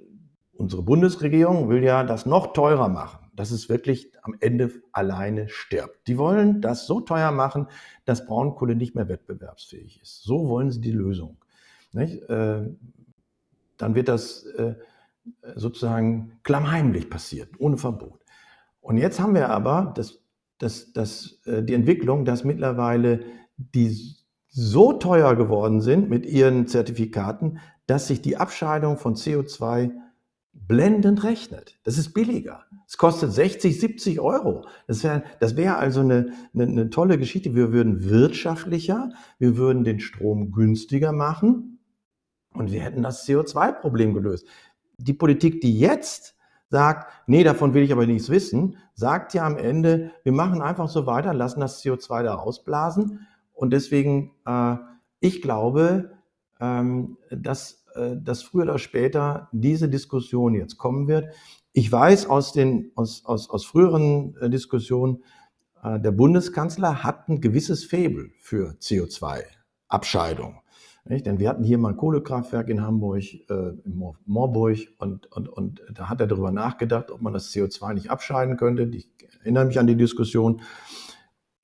[0.53, 6.07] unsere Bundesregierung will ja das noch teurer machen, dass es wirklich am Ende alleine stirbt.
[6.07, 7.67] Die wollen das so teuer machen,
[8.05, 10.23] dass Braunkohle nicht mehr wettbewerbsfähig ist.
[10.23, 11.39] So wollen sie die Lösung.
[11.93, 12.23] Nicht?
[13.77, 14.75] Dann wird das äh,
[15.55, 18.21] sozusagen klammheimlich passiert, ohne Verbot.
[18.81, 20.21] Und jetzt haben wir aber das,
[20.59, 23.21] das, das, äh, die Entwicklung, dass mittlerweile
[23.57, 24.17] die
[24.49, 29.91] so teuer geworden sind mit ihren Zertifikaten, dass sich die Abscheidung von CO2
[30.53, 31.79] blendend rechnet.
[31.83, 32.65] Das ist billiger.
[32.87, 34.67] Es kostet 60, 70 Euro.
[34.87, 37.55] Das wäre das wär also eine, eine, eine tolle Geschichte.
[37.55, 41.74] Wir würden wirtschaftlicher, wir würden den Strom günstiger machen
[42.55, 44.47] und wir hätten das CO2-Problem gelöst.
[44.97, 46.35] Die Politik, die jetzt
[46.71, 50.89] sagt, nee, davon will ich aber nichts wissen, sagt ja am Ende, wir machen einfach
[50.89, 53.27] so weiter, lassen das CO2 da ausblasen.
[53.53, 54.77] Und deswegen, äh,
[55.21, 56.13] ich glaube,
[56.61, 61.35] ähm, dass, äh, dass früher oder später diese Diskussion jetzt kommen wird.
[61.73, 65.23] Ich weiß aus, den, aus, aus, aus früheren äh, Diskussionen,
[65.83, 70.61] äh, der Bundeskanzler hat ein gewisses Faible für CO2-Abscheidung.
[71.07, 71.27] Nicht?
[71.27, 75.83] Denn wir hatten hier mal ein Kohlekraftwerk in Hamburg, äh, in Moorburg, und, und, und
[75.93, 78.85] da hat er darüber nachgedacht, ob man das CO2 nicht abscheiden könnte.
[78.85, 79.09] Ich
[79.41, 80.63] erinnere mich an die Diskussion.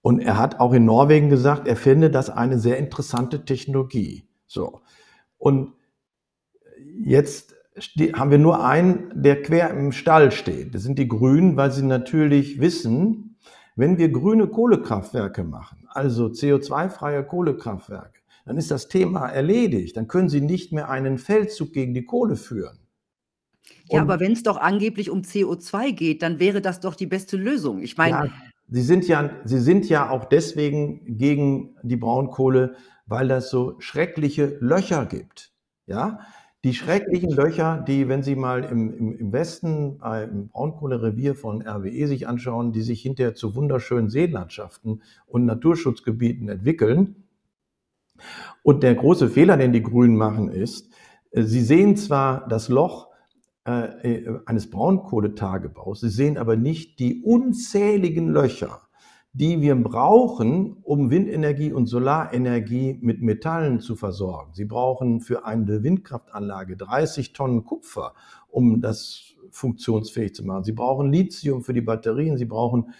[0.03, 4.28] Und er hat auch in Norwegen gesagt, er finde das eine sehr interessante Technologie.
[4.47, 4.80] So.
[5.38, 5.72] Und
[7.03, 7.55] jetzt
[8.14, 10.74] haben wir nur einen, der quer im Stall steht.
[10.74, 13.38] Das sind die Grünen, weil sie natürlich wissen,
[13.76, 19.97] wenn wir grüne Kohlekraftwerke machen, also CO2-freie Kohlekraftwerke, dann ist das Thema erledigt.
[19.97, 22.78] Dann können Sie nicht mehr einen Feldzug gegen die Kohle führen.
[23.91, 27.36] Ja, aber wenn es doch angeblich um CO2 geht, dann wäre das doch die beste
[27.36, 27.80] Lösung.
[27.80, 28.32] Ich meine, ja,
[28.68, 32.76] Sie sind ja, Sie sind ja auch deswegen gegen die Braunkohle,
[33.07, 35.53] weil das so schreckliche Löcher gibt.
[35.86, 36.20] Ja,
[36.62, 41.62] die schrecklichen Löcher, die, wenn Sie mal im, im, im Westen, äh, im Braunkohlerevier von
[41.66, 47.20] RWE sich anschauen, die sich hinterher zu wunderschönen Seenlandschaften und Naturschutzgebieten entwickeln,
[48.62, 50.91] und der große Fehler, den die Grünen machen, ist,
[51.31, 53.09] äh, sie sehen zwar das Loch
[53.66, 58.81] äh, äh, eines Braunkohletagebaus, sie sehen aber nicht die unzähligen Löcher,
[59.33, 64.55] die wir brauchen, um Windenergie und Solarenergie mit Metallen zu versorgen.
[64.55, 68.14] Sie brauchen für eine Windkraftanlage 30 Tonnen Kupfer,
[68.49, 70.64] um das funktionsfähig zu machen.
[70.64, 72.93] Sie brauchen Lithium für die Batterien, sie brauchen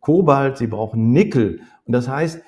[0.00, 1.60] Kobalt, sie brauchen Nickel.
[1.86, 2.42] Und das heißt,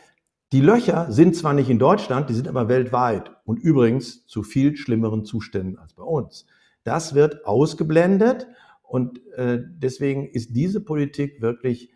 [0.56, 4.74] die Löcher sind zwar nicht in Deutschland, die sind aber weltweit und übrigens zu viel
[4.74, 6.46] schlimmeren Zuständen als bei uns.
[6.82, 8.46] Das wird ausgeblendet
[8.82, 11.90] und äh, deswegen ist diese Politik wirklich,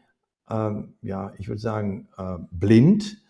[0.51, 3.23] ähm, ja, ich würde sagen, äh, blind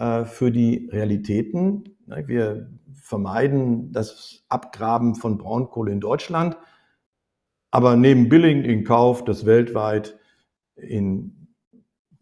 [0.00, 1.84] äh, für die Realitäten.
[2.26, 6.56] Wir vermeiden das Abgraben von Braunkohle in Deutschland,
[7.70, 10.18] aber nehmen billigend in Kauf, dass weltweit
[10.74, 11.41] in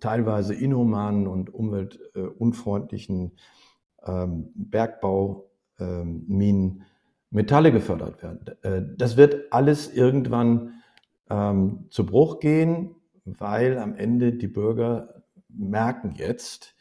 [0.01, 3.33] teilweise inhumanen und umweltunfreundlichen
[4.05, 6.83] ähm, Bergbauminen ähm,
[7.31, 8.45] Metalle gefördert werden.
[8.63, 10.83] Äh, das wird alles irgendwann
[11.29, 16.75] ähm, zu Bruch gehen, weil am Ende die Bürger merken jetzt,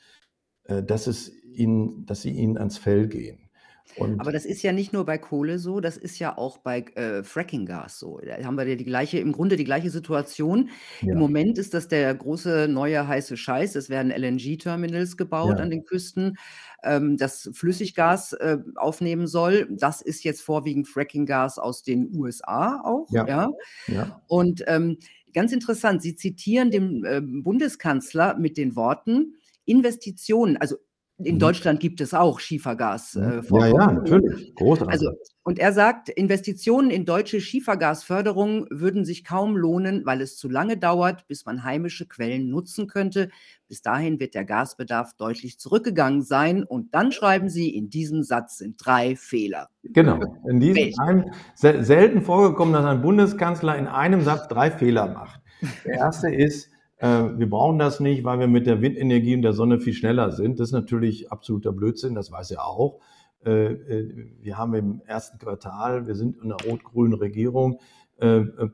[0.64, 3.49] äh, dass, es ihnen, dass sie ihnen ans Fell gehen.
[3.96, 6.82] Und Aber das ist ja nicht nur bei Kohle so, das ist ja auch bei
[6.96, 8.20] äh, Fracking-Gas so.
[8.26, 10.70] Da haben wir ja die gleiche, im Grunde die gleiche Situation.
[11.02, 13.76] Im Moment ist das der große neue heiße Scheiß.
[13.76, 15.64] Es werden LNG-Terminals gebaut Ja.
[15.64, 16.38] an den Küsten,
[16.84, 19.68] ähm, das Flüssiggas äh, aufnehmen soll.
[19.72, 23.28] Das ist jetzt vorwiegend Fracking-Gas aus den USA auch, Ja.
[23.28, 23.50] ja.
[23.88, 24.22] Ja.
[24.28, 24.98] Und ähm,
[25.34, 29.36] ganz interessant, Sie zitieren den äh, Bundeskanzler mit den Worten:
[29.66, 30.78] Investitionen, also
[31.24, 31.40] in mhm.
[31.40, 33.16] Deutschland gibt es auch Schiefergas.
[33.16, 34.56] Äh, ja, ja, natürlich.
[34.56, 34.94] Großartig.
[34.94, 35.12] Also,
[35.44, 40.78] und er sagt, Investitionen in deutsche Schiefergasförderung würden sich kaum lohnen, weil es zu lange
[40.78, 43.30] dauert, bis man heimische Quellen nutzen könnte.
[43.68, 46.64] Bis dahin wird der Gasbedarf deutlich zurückgegangen sein.
[46.64, 49.70] Und dann schreiben Sie, in diesem Satz sind drei Fehler.
[49.84, 50.20] Genau.
[50.48, 55.42] In diesem einem, selten vorgekommen, dass ein Bundeskanzler in einem Satz drei Fehler macht.
[55.84, 56.70] Der erste ist,
[57.02, 60.60] wir brauchen das nicht, weil wir mit der Windenergie und der Sonne viel schneller sind.
[60.60, 63.00] Das ist natürlich absoluter Blödsinn, das weiß er auch.
[63.46, 67.80] Äh, äh, wir haben im ersten Quartal, wir sind in einer rot-grünen Regierung,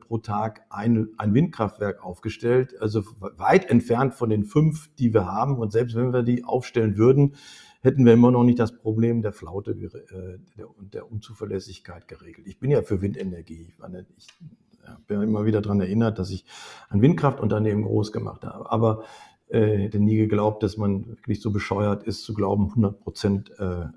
[0.08, 5.58] pro Tag ein, ein Windkraftwerk aufgestellt, also weit entfernt von den fünf, die wir haben.
[5.58, 7.36] Und selbst wenn wir die aufstellen würden,
[7.80, 9.76] hätten wir immer noch nicht das Problem der Flaute
[10.76, 12.48] und der Unzuverlässigkeit geregelt.
[12.48, 13.68] Ich bin ja für Windenergie.
[13.68, 14.26] Ich, meine, ich
[15.06, 16.44] bin immer wieder daran erinnert, dass ich
[16.88, 18.70] ein Windkraftunternehmen groß gemacht habe.
[18.70, 19.04] Aber
[19.48, 23.64] äh, hätte nie geglaubt, dass man wirklich so bescheuert ist, zu glauben, 100 Prozent äh,
[23.64, 23.88] äh,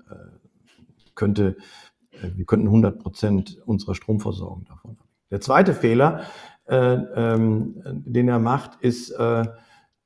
[1.14, 1.56] könnte,
[2.12, 5.08] äh, wir könnten 100 Prozent unserer Stromversorgung davon haben.
[5.30, 6.22] Der zweite Fehler,
[6.66, 9.44] äh, ähm, den er macht, ist, äh,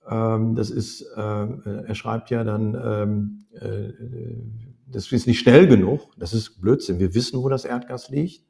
[0.08, 3.92] ähm, das ist, äh, er schreibt ja dann, ähm, äh,
[4.86, 6.02] das ist nicht schnell genug.
[6.18, 6.98] Das ist Blödsinn.
[6.98, 8.44] Wir wissen, wo das Erdgas liegt.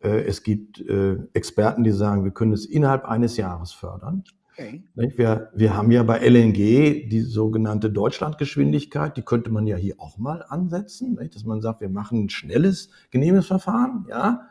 [0.00, 4.24] Äh, es gibt äh, Experten, die sagen, wir können es innerhalb eines Jahres fördern.
[4.56, 4.84] Okay.
[4.94, 10.16] Wir, wir haben ja bei LNG die sogenannte Deutschlandgeschwindigkeit, die könnte man ja hier auch
[10.16, 14.06] mal ansetzen, dass man sagt, wir machen ein schnelles Genehmigungsverfahren.
[14.08, 14.48] Ja?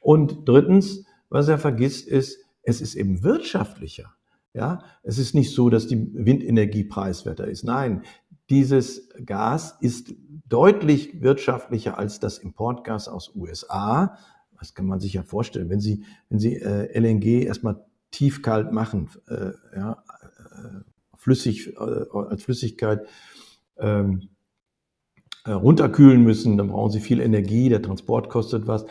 [0.00, 4.14] Und drittens, was er vergisst, ist, es ist eben wirtschaftlicher.
[4.54, 4.82] Ja?
[5.02, 7.64] Es ist nicht so, dass die Windenergie preiswerter ist.
[7.64, 8.02] Nein,
[8.48, 10.14] dieses Gas ist
[10.48, 14.16] deutlich wirtschaftlicher als das Importgas aus USA.
[14.58, 19.10] Das kann man sich ja vorstellen, wenn Sie, wenn Sie äh, LNG erstmal tiefkalt machen,
[19.28, 20.04] äh, ja,
[20.52, 23.06] äh, flüssig, äh, als Flüssigkeit
[23.78, 24.28] ähm,
[25.44, 28.86] äh, runterkühlen müssen, dann brauchen Sie viel Energie, der Transport kostet was.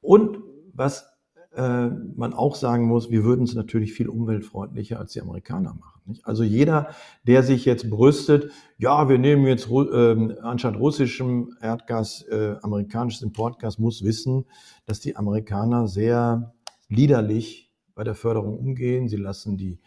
[0.00, 0.38] Und
[0.72, 1.13] was
[1.56, 6.00] äh, man auch sagen muss, wir würden es natürlich viel umweltfreundlicher als die Amerikaner machen.
[6.06, 6.26] Nicht?
[6.26, 6.88] Also jeder,
[7.26, 13.78] der sich jetzt brüstet, ja, wir nehmen jetzt äh, anstatt russischem Erdgas äh, amerikanisches Importgas,
[13.78, 14.46] muss wissen,
[14.86, 16.54] dass die Amerikaner sehr
[16.88, 19.08] liederlich bei der Förderung umgehen.
[19.08, 19.80] Sie lassen die,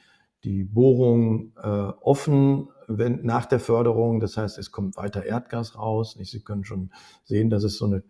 [0.44, 4.20] die Bohrung äh, offen wenn, nach der Förderung.
[4.20, 6.16] Das heißt, es kommt weiter Erdgas raus.
[6.16, 6.32] Nicht?
[6.32, 6.92] Sie können schon
[7.26, 8.04] sehen, dass es so eine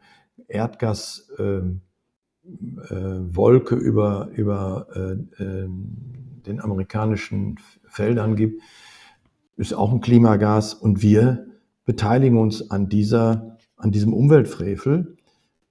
[0.47, 1.29] Erdgas...
[1.39, 1.61] Äh,
[2.89, 5.69] äh, Wolke über, über äh, äh,
[6.45, 8.61] den amerikanischen Feldern gibt,
[9.57, 11.47] ist auch ein Klimagas und wir
[11.85, 15.17] beteiligen uns an dieser, an diesem Umweltfrevel.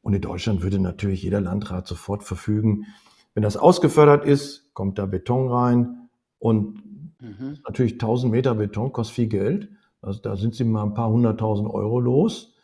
[0.03, 2.87] Und in Deutschland würde natürlich jeder Landrat sofort verfügen,
[3.35, 6.09] wenn das ausgefördert ist, kommt da Beton rein
[6.39, 6.83] und
[7.21, 7.59] mhm.
[7.67, 9.69] natürlich 1000 Meter Beton kostet viel Geld.
[10.01, 12.55] Also da sind sie mal ein paar hunderttausend Euro los.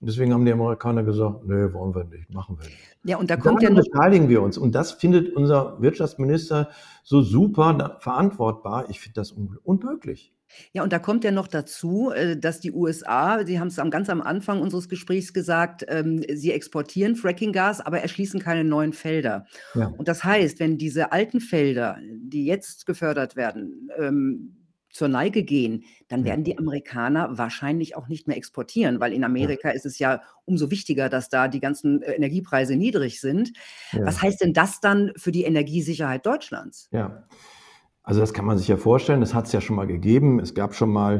[0.00, 2.91] Und deswegen haben die Amerikaner gesagt, nee, wollen wir nicht, machen wir nicht.
[3.04, 4.56] Ja, und da kommt ja noch beteiligen wir uns.
[4.56, 6.70] Und das findet unser Wirtschaftsminister
[7.02, 8.88] so super verantwortbar.
[8.90, 10.32] Ich finde das unmöglich.
[10.72, 14.10] Ja, und da kommt ja noch dazu, äh, dass die USA, Sie haben es ganz
[14.10, 19.46] am Anfang unseres Gesprächs gesagt, ähm, sie exportieren Frackinggas, aber erschließen keine neuen Felder.
[19.74, 19.92] Ja.
[19.96, 24.61] Und das heißt, wenn diese alten Felder, die jetzt gefördert werden, ähm,
[24.92, 29.68] zur Neige gehen, dann werden die Amerikaner wahrscheinlich auch nicht mehr exportieren, weil in Amerika
[29.68, 29.74] ja.
[29.74, 33.52] ist es ja umso wichtiger, dass da die ganzen äh, Energiepreise niedrig sind.
[33.92, 34.04] Ja.
[34.06, 36.88] Was heißt denn das dann für die Energiesicherheit Deutschlands?
[36.92, 37.26] Ja,
[38.02, 40.40] also das kann man sich ja vorstellen, das hat es ja schon mal gegeben.
[40.40, 41.18] Es gab schon mal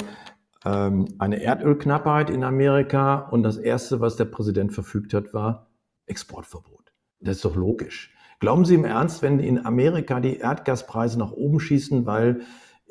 [0.64, 5.70] ähm, eine Erdölknappheit in Amerika und das Erste, was der Präsident verfügt hat, war
[6.06, 6.92] Exportverbot.
[7.20, 8.14] Das ist doch logisch.
[8.40, 12.40] Glauben Sie im Ernst, wenn in Amerika die Erdgaspreise nach oben schießen, weil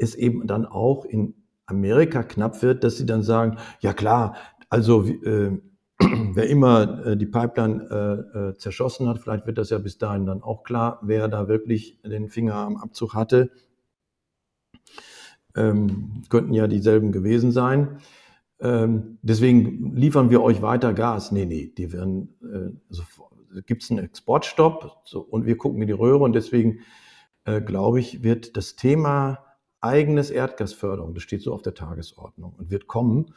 [0.02, 1.36] es eben dann auch in
[1.66, 4.36] Amerika knapp wird, dass sie dann sagen, ja klar,
[4.70, 5.60] also äh,
[6.00, 7.88] wer immer äh, die Pipeline
[8.34, 11.48] äh, äh, zerschossen hat, vielleicht wird das ja bis dahin dann auch klar, wer da
[11.48, 13.52] wirklich den Finger am Abzug hatte.
[15.56, 18.00] Ähm, könnten ja dieselben gewesen sein.
[18.60, 21.32] Ähm, deswegen liefern wir euch weiter Gas.
[21.32, 23.04] Nee, nee, die werden, äh, also,
[23.66, 26.80] gibt es einen Exportstopp so, und wir gucken in die Röhre und deswegen
[27.44, 29.40] äh, glaube ich, wird das Thema
[29.82, 33.34] eigenes Erdgasförderung, das steht so auf der Tagesordnung und wird kommen.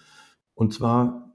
[0.55, 1.35] Und zwar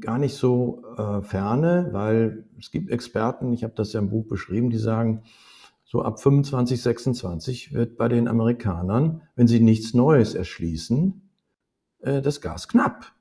[0.00, 4.26] gar nicht so äh, ferne, weil es gibt Experten, ich habe das ja im Buch
[4.26, 5.22] beschrieben, die sagen,
[5.84, 11.30] so ab 25, 26 wird bei den Amerikanern, wenn sie nichts Neues erschließen,
[12.00, 13.12] äh, das Gas knapp.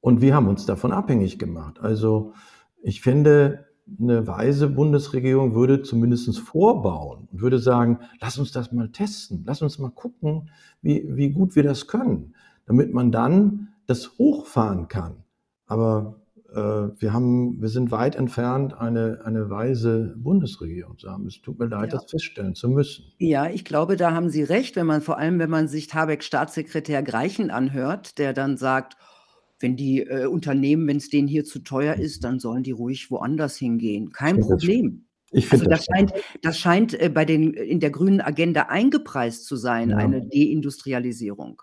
[0.00, 1.80] Und wir haben uns davon abhängig gemacht.
[1.80, 2.32] Also
[2.80, 3.65] ich finde,
[4.00, 9.62] eine weise Bundesregierung würde zumindest vorbauen und würde sagen, lass uns das mal testen, lass
[9.62, 10.50] uns mal gucken,
[10.82, 12.34] wie, wie gut wir das können,
[12.66, 15.22] damit man dann das hochfahren kann.
[15.66, 16.20] Aber
[16.52, 16.56] äh,
[17.00, 21.26] wir, haben, wir sind weit entfernt, eine, eine weise Bundesregierung zu haben.
[21.26, 21.98] Es tut mir leid, ja.
[21.98, 23.04] das feststellen zu müssen.
[23.18, 26.24] Ja, ich glaube, da haben Sie recht, wenn man vor allem, wenn man sich Habeck
[26.24, 28.96] Staatssekretär Greichen anhört, der dann sagt,
[29.60, 33.10] wenn die äh, Unternehmen, wenn es denen hier zu teuer ist, dann sollen die ruhig
[33.10, 34.12] woanders hingehen.
[34.12, 35.06] Kein Problem.
[35.32, 39.46] Ich also das, das scheint, das scheint äh, bei den, in der grünen Agenda eingepreist
[39.46, 39.96] zu sein, ja.
[39.96, 41.62] eine Deindustrialisierung.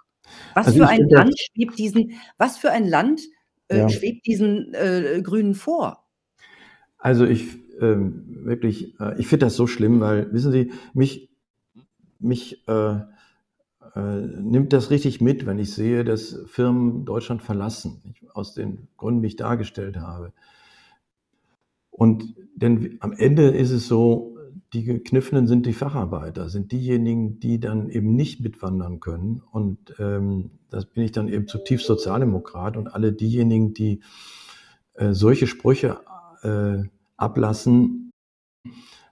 [0.53, 3.21] Was also für ein Land schwebt diesen, was für ein Land
[3.67, 3.89] äh, ja.
[3.89, 6.05] schwebt diesen äh, Grünen vor?
[6.97, 11.29] Also ich ähm, wirklich, äh, ich finde das so schlimm, weil wissen Sie, mich,
[12.19, 12.63] mich
[13.95, 19.21] äh, nimmt das richtig mit, wenn ich sehe, dass Firmen Deutschland verlassen, aus den Gründen,
[19.21, 20.33] die ich dargestellt habe.
[21.91, 24.33] Und denn am Ende ist es so,
[24.73, 29.43] die Gekniffenen sind die Facharbeiter, sind diejenigen, die dann eben nicht mitwandern können.
[29.51, 32.75] Und ähm, das bin ich dann eben zutiefst Sozialdemokrat.
[32.75, 34.01] Und alle diejenigen, die
[34.95, 35.99] äh, solche Sprüche
[36.41, 38.11] äh, ablassen,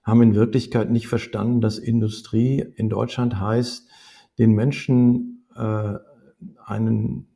[0.03, 3.88] haben in Wirklichkeit nicht verstanden, dass Industrie in Deutschland heißt,
[4.42, 5.94] den Menschen äh,
[6.66, 7.28] einen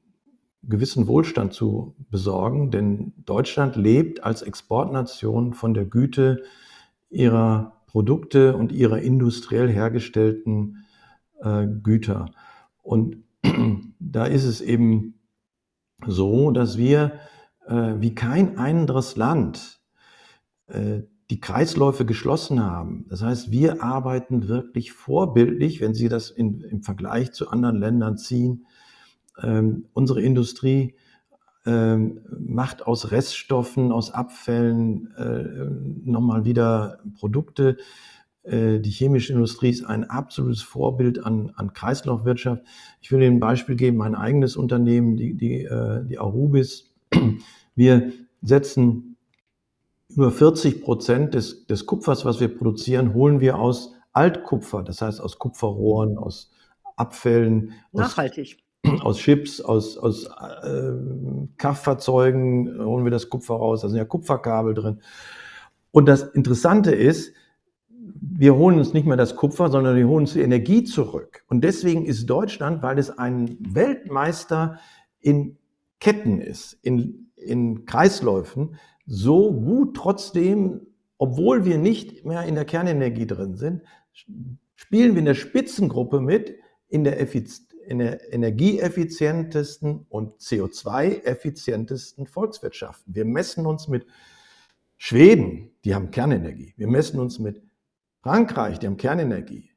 [0.64, 6.41] gewissen Wohlstand zu besorgen, denn Deutschland lebt als Exportnation von der Güte
[7.12, 10.88] ihrer Produkte und ihrer industriell hergestellten
[11.43, 12.32] äh, Güter.
[12.82, 13.18] Und
[13.99, 15.20] da ist es eben
[16.08, 17.20] so, dass wir
[17.68, 19.80] äh, wie kein anderes Land
[20.66, 23.05] äh, die Kreisläufe geschlossen haben.
[23.09, 28.17] Das heißt, wir arbeiten wirklich vorbildlich, wenn Sie das in, im Vergleich zu anderen Ländern
[28.17, 28.67] ziehen,
[29.41, 30.95] ähm, unsere Industrie
[31.65, 37.78] ähm, macht aus Reststoffen, aus Abfällen äh, nochmal wieder Produkte.
[38.43, 42.63] Äh, die chemische Industrie ist ein absolutes Vorbild an, an Kreislaufwirtschaft.
[43.01, 46.93] Ich will Ihnen ein Beispiel geben, mein eigenes Unternehmen, die, die, äh, die Arubis.
[47.76, 48.11] Wir
[48.43, 49.14] setzen
[50.16, 55.20] über 40 Prozent des, des Kupfers, was wir produzieren, holen wir aus Altkupfer, das heißt
[55.20, 56.51] aus Kupferrohren, aus
[56.95, 57.74] Abfällen.
[57.91, 58.63] Nachhaltig.
[58.84, 60.91] Aus, aus Chips, aus, aus äh,
[61.57, 65.01] Kraftfahrzeugen holen wir das Kupfer raus, da sind ja Kupferkabel drin.
[65.91, 67.34] Und das Interessante ist,
[68.22, 71.43] wir holen uns nicht mehr das Kupfer, sondern wir holen uns die Energie zurück.
[71.47, 74.80] Und deswegen ist Deutschland, weil es ein Weltmeister
[75.20, 75.57] in
[75.99, 80.88] Ketten ist, in, in Kreisläufen, so gut trotzdem,
[81.18, 83.84] obwohl wir nicht mehr in der Kernenergie drin sind,
[84.76, 86.56] spielen wir in der Spitzengruppe mit
[86.88, 93.14] in der, Effiz in der energieeffizientesten und CO2-effizientesten Volkswirtschaften.
[93.14, 94.06] Wir messen uns mit
[94.97, 96.74] Schweden, die haben Kernenergie.
[96.78, 97.62] Wir messen uns mit
[98.22, 99.72] Frankreich, die haben Kernenergie.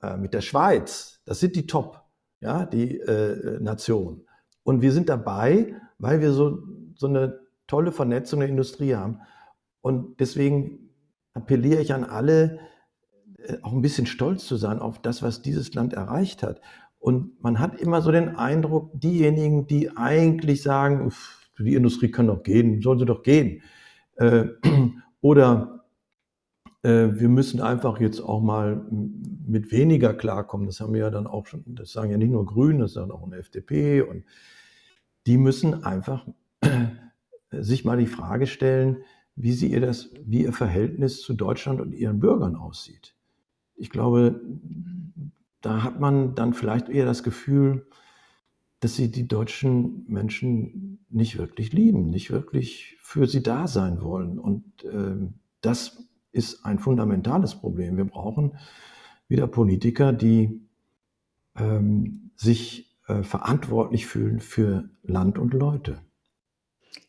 [0.00, 2.02] Äh, mit der Schweiz, das sind die Top,
[2.40, 4.26] ja, die äh, Nationen.
[4.62, 6.62] Und wir sind dabei, weil wir so,
[6.94, 9.20] so eine tolle Vernetzung der Industrie haben.
[9.80, 10.90] Und deswegen
[11.34, 12.58] appelliere ich an alle,
[13.38, 16.60] äh, auch ein bisschen stolz zu sein auf das, was dieses Land erreicht hat.
[16.98, 21.12] Und man hat immer so den Eindruck, diejenigen, die eigentlich sagen,
[21.58, 23.62] die Industrie kann doch gehen, soll sie doch gehen.
[24.16, 24.46] Äh,
[25.20, 25.84] oder
[26.82, 30.66] äh, wir müssen einfach jetzt auch mal mit weniger klarkommen.
[30.66, 33.10] Das haben wir ja dann auch schon, das sagen ja nicht nur Grüne, das sagen
[33.10, 34.02] auch eine FDP.
[34.02, 34.24] Und
[35.26, 36.26] die müssen einfach
[37.62, 38.98] sich mal die Frage stellen,
[39.36, 43.14] wie sie ihr das, wie ihr Verhältnis zu Deutschland und ihren Bürgern aussieht.
[43.76, 44.40] Ich glaube,
[45.60, 47.86] da hat man dann vielleicht eher das Gefühl,
[48.80, 54.38] dass sie die deutschen Menschen nicht wirklich lieben, nicht wirklich für sie da sein wollen.
[54.38, 55.16] Und äh,
[55.62, 57.96] das ist ein fundamentales Problem.
[57.96, 58.58] Wir brauchen
[59.26, 60.60] wieder Politiker, die
[61.56, 65.98] ähm, sich äh, verantwortlich fühlen für Land und Leute.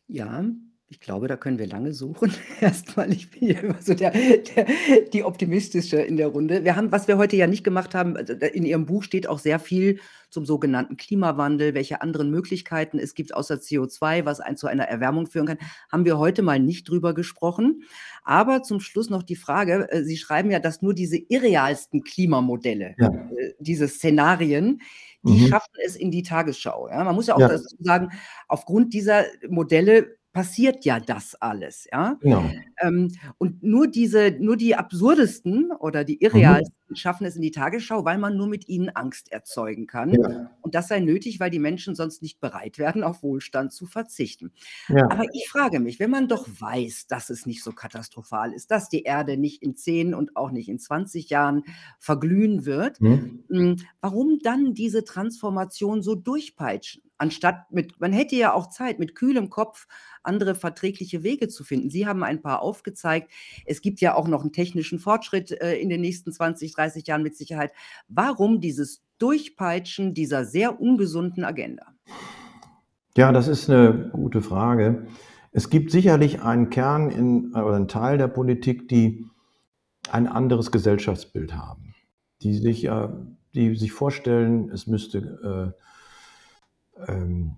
[0.08, 0.44] Ja,
[0.88, 2.32] ich glaube, da können wir lange suchen.
[2.60, 4.66] Erstmal, ich bin ja immer so der der
[5.12, 6.62] die Optimistische in der Runde.
[6.62, 9.40] Wir haben was wir heute ja nicht gemacht haben also, in Ihrem Buch steht auch
[9.40, 9.98] sehr viel
[10.30, 15.26] zum sogenannten Klimawandel, welche anderen Möglichkeiten es gibt außer CO2, was ein zu einer Erwärmung
[15.26, 15.58] führen kann,
[15.90, 17.82] haben wir heute mal nicht drüber gesprochen.
[18.22, 22.94] Aber zum Schluss noch die Frage, äh, Sie schreiben ja, dass nur diese irrealsten Klimamodelle,
[22.98, 23.08] Ja.
[23.08, 24.80] äh, diese Szenarien,
[25.26, 25.48] die Mhm.
[25.48, 27.04] schaffen es in die Tagesschau, ja?
[27.04, 27.50] Man muss ja auch Ja.
[27.80, 28.10] sagen,
[28.48, 32.18] aufgrund dieser Modelle passiert ja das alles, ja?
[32.20, 32.56] Genau.
[32.82, 36.38] Ähm, und nur diese nur die absurdesten oder die Mhm.
[36.38, 40.12] irrealsten schaffen es in die Tagesschau, weil man nur mit ihnen Angst erzeugen kann.
[40.12, 40.50] Ja.
[40.60, 44.52] Und das sei nötig, weil die Menschen sonst nicht bereit werden, auf Wohlstand zu verzichten.
[44.88, 45.08] Ja.
[45.08, 48.88] Aber ich frage mich, wenn man doch weiß, dass es nicht so katastrophal ist, dass
[48.88, 51.64] die Erde nicht in 10 und auch nicht in 20 Jahren
[51.98, 53.44] verglühen wird, Mhm.
[53.50, 59.14] hm, warum dann diese Transformation so durchpeitschen, anstatt mit man hätte ja auch Zeit, mit
[59.14, 59.86] kühlem Kopf
[60.22, 61.90] andere verträgliche Wege zu finden.
[61.90, 63.30] Sie haben ein paar aufgezeigt.
[63.64, 67.22] Es gibt ja auch noch 'n technischen Fortschritt, äh, in den nächsten 20, 30 Jahren
[67.22, 67.72] mit Sicherheit.
[68.08, 71.94] Warum dieses Durchpeitschen dieser sehr ungesunden Agenda?
[73.16, 75.06] Ja, das ist eine gute Frage.
[75.52, 79.24] Es gibt sicherlich einen Kern in oder 'n Teil der Politik, die
[80.10, 81.94] ein anderes Gesellschaftsbild haben,
[82.42, 83.08] die sich äh,
[83.54, 85.82] die sich vorstellen, es müsste äh,
[87.06, 87.56] ähm,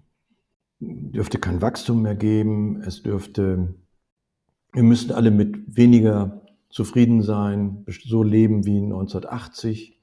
[0.80, 3.74] dürfte kein Wachstum mehr geben, es dürfte
[4.72, 9.98] wir müssten alle mit weniger zufrieden sein, so leben wie 1980,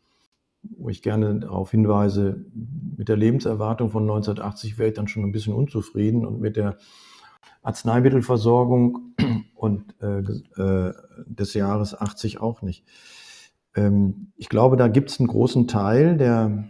[0.77, 2.45] wo ich gerne darauf hinweise,
[2.97, 6.77] mit der Lebenserwartung von 1980 wäre ich dann schon 'n bisschen unzufrieden und mit der
[7.63, 9.15] Arzneimittelversorgung
[9.55, 10.19] und äh,
[10.61, 10.93] äh,
[11.27, 12.85] des Jahres 80 auch nicht.
[13.75, 16.65] Ähm, ich glaube, da gibt's 'n großen Teil, der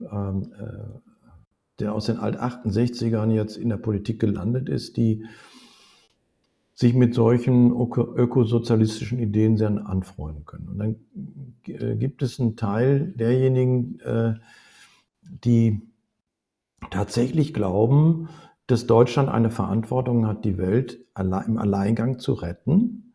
[0.00, 1.00] ähm, äh,
[1.78, 5.24] der aus den Alt-68ern jetzt in der Politik gelandet ist, die
[6.74, 10.68] sich mit solchen öko ökosozialistischen Ideen sehr anfreunden können.
[10.68, 10.96] Und dann
[11.66, 14.34] äh, gibt es 'n Teil derjenigen, äh,
[15.44, 15.82] die
[16.90, 18.28] tatsächlich glauben,
[18.66, 23.12] dass Deutschland eine Verantwortung hat, die Welt im Alleingang zu retten.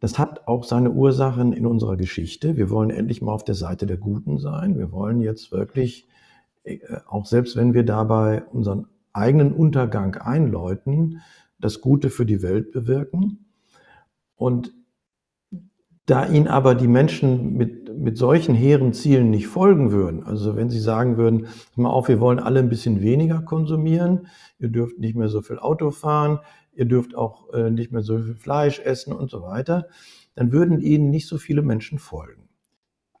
[0.00, 2.56] Das hat auch seine Ursachen in unserer Geschichte.
[2.56, 4.78] Wir wollen endlich mal auf der Seite der Guten sein.
[4.78, 6.08] Wir wollen jetzt wirklich,
[7.08, 11.20] auch selbst wenn wir dabei unseren eigenen Untergang einläuten,
[11.58, 13.46] das Gute für die Welt bewirken.
[14.36, 14.72] Und
[16.06, 20.70] da ihnen aber die Menschen mit mit solchen hehren Zielen nicht folgen würden, also wenn
[20.70, 21.46] Sie sagen würden,
[21.76, 24.26] mal auf, wir wollen alle ein bisschen weniger konsumieren,
[24.58, 26.40] ihr dürft nicht mehr so viel Auto fahren,
[26.72, 29.88] ihr dürft auch äh, nicht mehr so viel Fleisch essen und so weiter,
[30.34, 32.41] dann würden Ihnen nicht so viele Menschen folgen.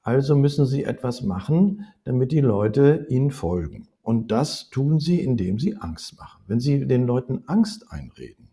[0.02, 3.88] Also müssen Sie etwas machen, damit die Leute Ihnen folgen.
[4.02, 6.42] Und das tun Sie, indem Sie Angst machen.
[6.46, 8.48] Wenn Sie den Leuten Angst einreden,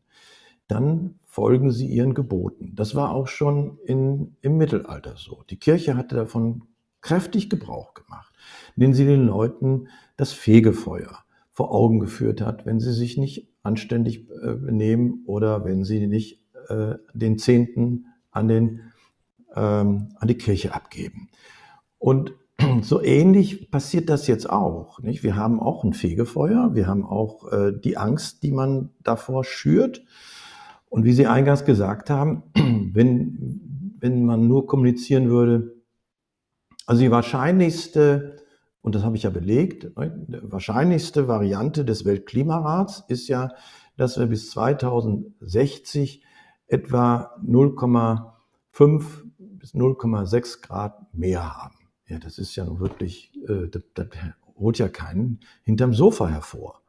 [0.70, 2.74] dann folgen sie ihren Geboten.
[2.76, 5.44] Das war auch schon in, im Mittelalter so.
[5.50, 6.64] Die Kirche hatte davon
[7.02, 8.34] kräftig Gebrauch gemacht,
[8.76, 14.30] indem sie den Leuten das Fegefeuer vor Augen geführt hat, wenn sie sich nicht anständig
[14.30, 18.82] äh, benehmen oder wenn sie nicht äh, den Zehnten an, den,
[19.56, 21.30] ähm, an die Kirche abgeben.
[21.98, 22.34] Und
[22.82, 25.00] so ähnlich passiert das jetzt auch.
[25.02, 25.24] Nicht?
[25.24, 30.04] Wir haben auch ein Fegefeuer, wir haben auch äh, die Angst, die man davor schürt.
[30.90, 35.76] Und wie Sie eingangs gesagt haben, wenn, wenn man nur kommunizieren würde,
[36.86, 38.38] also die wahrscheinlichste,
[38.82, 43.50] und das habe ich ja belegt, die wahrscheinlichste Variante des Weltklimarats ist ja,
[43.96, 46.24] dass wir bis 2060
[46.68, 49.29] etwa 0,5
[49.60, 51.76] bis 0,6 Grad mehr haben.
[52.08, 54.08] Ja, das ist ja nun wirklich, äh, das, das
[54.58, 56.82] holt ja keinen hinterm Sofa hervor.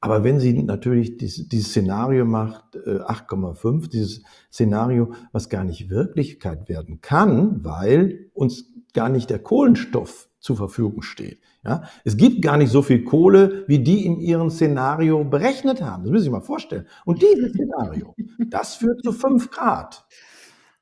[0.00, 5.90] Aber wenn sie natürlich dieses, dieses Szenario macht, äh, 8,5, dieses Szenario, was gar nicht
[5.90, 11.38] Wirklichkeit werden kann, weil uns gar nicht der Kohlenstoff zur Verfügung steht.
[11.64, 16.02] Ja, es gibt gar nicht so viel Kohle, wie die in ihrem Szenario berechnet haben.
[16.02, 16.86] Das müssen Sie sich mal vorstellen.
[17.04, 18.16] Und dieses Szenario,
[18.50, 20.04] das führt zu 5 Grad.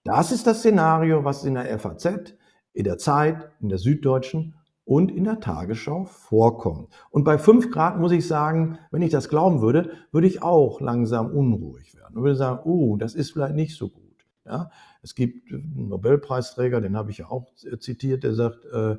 [0.05, 2.35] Das ist das Szenario, was in der FAZ,
[2.73, 6.89] in der Zeit, in der Süddeutschen und in der Tagesschau vorkommt.
[7.11, 10.81] Und bei fünf Grad muss ich sagen, wenn ich das glauben würde, würde ich auch
[10.81, 14.01] langsam unruhig werden und würde sagen, oh, das ist vielleicht nicht so gut.
[14.47, 14.71] Ja,
[15.03, 17.47] es gibt einen Nobelpreisträger, den habe ich ja auch
[17.79, 18.97] zitiert, der sagt, äh,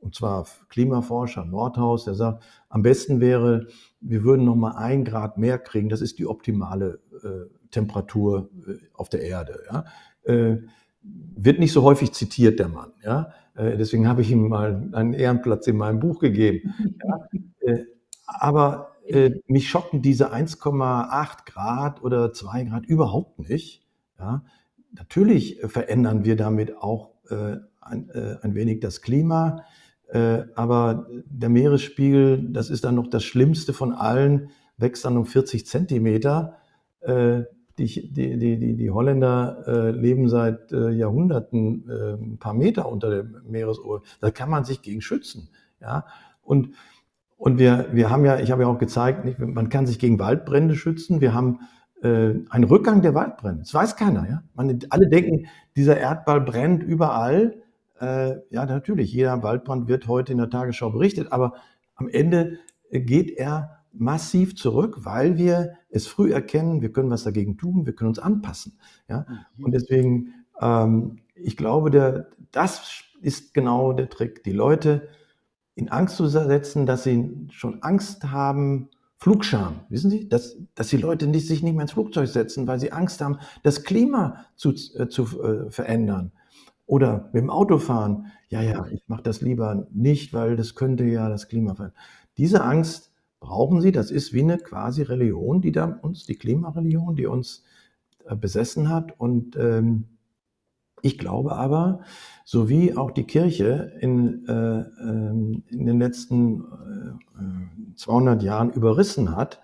[0.00, 3.68] und zwar Klimaforscher Nordhaus, der sagt, am besten wäre,
[4.00, 5.88] wir würden noch mal ein Grad mehr kriegen.
[5.88, 9.62] Das ist die optimale äh, Temperatur äh, auf der Erde.
[9.72, 9.84] Ja?
[10.24, 10.58] Äh,
[11.02, 12.92] wird nicht so häufig zitiert, der Mann.
[13.04, 13.32] Ja?
[13.54, 16.74] Äh, deswegen habe ich ihm mal einen Ehrenplatz in meinem Buch gegeben.
[17.04, 17.28] Ja?
[17.64, 17.84] Äh,
[18.26, 23.86] aber äh, mich schocken diese 1,8 Grad oder 2 Grad überhaupt nicht.
[24.18, 24.42] Ja?
[24.90, 27.12] Natürlich verändern wir damit auch
[27.80, 29.62] ein, ein wenig das Klima.
[30.56, 35.66] aber der Meeresspiegel, das ist dann noch das Schlimmste von allen, wächst dann um 40
[35.66, 36.56] Zentimeter
[37.78, 43.10] die, die, die, die Holländer äh, leben seit äh, Jahrhunderten äh, ein paar Meter unter
[43.10, 44.16] dem Meeresoberfläche.
[44.20, 45.48] Da kann man sich gegen schützen.
[45.80, 46.06] Ja?
[46.42, 46.70] Und,
[47.36, 50.18] und wir, wir haben ja, ich habe ja auch gezeigt, nicht, man kann sich gegen
[50.18, 51.20] Waldbrände schützen.
[51.20, 51.60] Wir haben
[52.02, 53.60] äh, einen Rückgang der Waldbrände.
[53.60, 54.28] Das weiß keiner.
[54.28, 54.42] Ja?
[54.54, 55.46] Man, alle denken,
[55.76, 57.62] dieser Erdball brennt überall.
[58.00, 61.54] Äh, ja, natürlich, jeder Waldbrand wird heute in der Tagesschau berichtet, aber
[61.94, 62.58] am Ende
[62.90, 67.94] geht er massiv zurück, weil wir es früh erkennen, wir können was dagegen tun, wir
[67.94, 68.78] können uns anpassen.
[69.08, 69.26] Ja?
[69.56, 69.64] Mhm.
[69.64, 75.08] Und deswegen, ähm, ich glaube, der, das ist genau der Trick, die Leute
[75.74, 78.90] in Angst zu setzen, dass sie schon Angst haben,
[79.22, 82.80] Flugscham, wissen Sie, dass, dass die Leute nicht, sich nicht mehr ins Flugzeug setzen, weil
[82.80, 86.32] sie Angst haben, das Klima zu, äh, zu äh, verändern.
[86.86, 91.04] Oder mit dem Auto fahren, ja, ja, ich mache das lieber nicht, weil das könnte
[91.04, 92.00] ja das Klima verändern.
[92.36, 93.11] Diese Angst
[93.42, 93.92] brauchen sie.
[93.92, 97.64] Das ist wie eine quasi Religion, die da uns, die Klimareligion, die uns
[98.24, 99.18] äh, besessen hat.
[99.20, 100.04] Und ähm,
[101.02, 102.00] ich glaube aber,
[102.44, 109.34] so wie auch die Kirche in, äh, ähm, in den letzten äh, 200 Jahren überrissen
[109.36, 109.60] hat,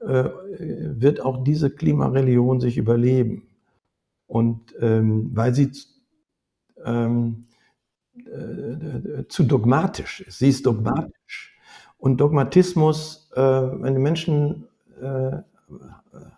[0.00, 0.24] äh,
[0.58, 3.46] wird auch diese Klimareligion sich überleben.
[4.26, 5.70] Und ähm, weil sie
[6.82, 7.44] ähm,
[8.14, 10.38] äh, zu dogmatisch ist.
[10.38, 11.51] Sie ist dogmatisch.
[12.02, 14.66] Und Dogmatismus, äh, die Menschen
[15.00, 15.36] äh,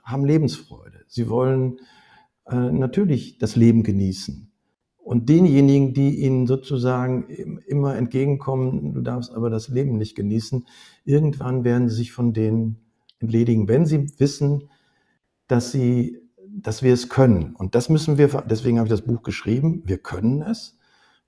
[0.02, 1.04] haben Lebensfreude.
[1.06, 1.78] Sie wollen
[2.46, 4.52] äh, natürlich das Leben genießen.
[4.98, 7.28] Und denjenigen, die ihnen sozusagen
[7.66, 10.66] immer entgegenkommen, du darfst aber das Leben nicht genießen,
[11.06, 12.76] irgendwann werden sie sich von denen
[13.20, 14.68] entledigen, wenn sie wissen,
[15.46, 17.56] dass sie, dass wir es können.
[17.56, 20.76] Und das müssen wir, deswegen habe ich das Buch geschrieben, wir können es.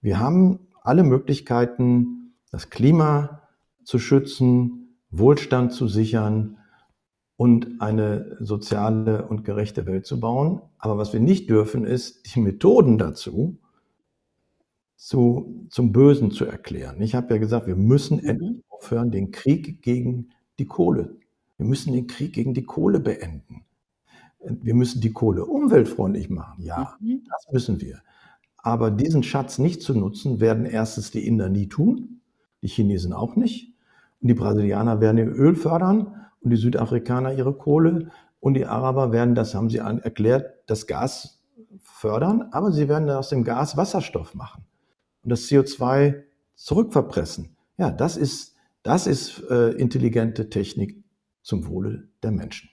[0.03, 3.46] Wir haben alle Möglichkeiten, das Klima
[3.87, 6.59] zu schützen, Wohlstand zu sichern
[7.37, 10.61] und eine soziale und gerechte Welt zu bauen.
[10.79, 13.59] Aber was wir nicht dürfen, ist die Methoden dazu
[14.97, 17.01] zu, zum Bösen zu erklären.
[17.01, 18.29] Ich habe ja gesagt, wir müssen mhm.
[18.29, 21.17] endlich aufhören, den Krieg gegen die Kohle.
[21.57, 23.65] Wir müssen den Krieg gegen die Kohle beenden.
[24.41, 26.65] Wir müssen die Kohle umweltfreundlich machen.
[26.65, 27.23] Ja, mhm.
[27.31, 28.03] das müssen wir.
[28.57, 32.21] Aber diesen Schatz nicht zu nutzen, werden erstens die Inder nie tun,
[32.63, 33.76] die Chinesen auch nicht.
[34.21, 38.11] Und die Brasilianer werden ihr Öl fördern und die Südafrikaner ihre Kohle.
[38.41, 41.43] Und die Araber werden, das haben sie erklärt, das Gas
[41.83, 44.65] fördern, aber sie werden aus dem Gas Wasserstoff machen
[45.23, 46.23] und das CO2
[46.55, 47.57] zurückverpressen.
[47.79, 51.03] Ja, das ist, das ist äh, intelligente Technik
[51.43, 52.71] zum Wohle der Menschen.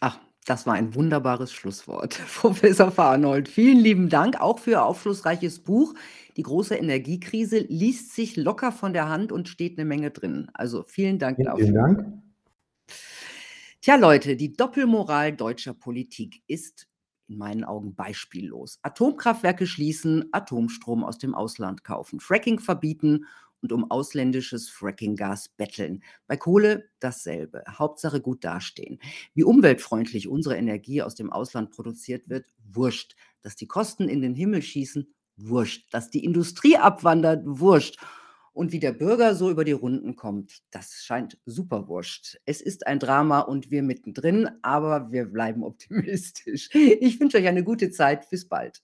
[0.00, 3.48] Ach, das war ein wunderbares Schlusswort, Professor Farnold.
[3.48, 5.94] Vielen lieben Dank auch für Ihr aufschlussreiches Buch.
[6.40, 10.48] Die große Energiekrise liest sich locker von der Hand und steht eine Menge drin.
[10.54, 11.64] Also vielen Dank Vielen, dafür.
[11.66, 12.22] vielen Dank.
[13.82, 16.88] Tja, Leute, die Doppelmoral deutscher Politik ist
[17.28, 18.78] in meinen Augen beispiellos.
[18.80, 23.26] Atomkraftwerke schließen, Atomstrom aus dem Ausland kaufen, Fracking verbieten
[23.60, 26.02] und um ausländisches Frackinggas betteln.
[26.26, 27.64] Bei Kohle dasselbe.
[27.68, 28.98] Hauptsache gut dastehen.
[29.34, 33.14] Wie umweltfreundlich unsere Energie aus dem Ausland produziert wird, wurscht.
[33.42, 35.06] Dass die Kosten in den Himmel schießen,
[35.48, 35.92] wurscht.
[35.92, 37.98] Dass die Industrie abwandert, wurscht.
[38.52, 42.38] Und wie der Bürger so über die Runden kommt, das scheint super wurscht.
[42.46, 46.68] Es ist ein Drama und wir mittendrin, aber wir bleiben optimistisch.
[46.74, 48.28] Ich wünsche euch eine gute Zeit.
[48.28, 48.82] Bis bald.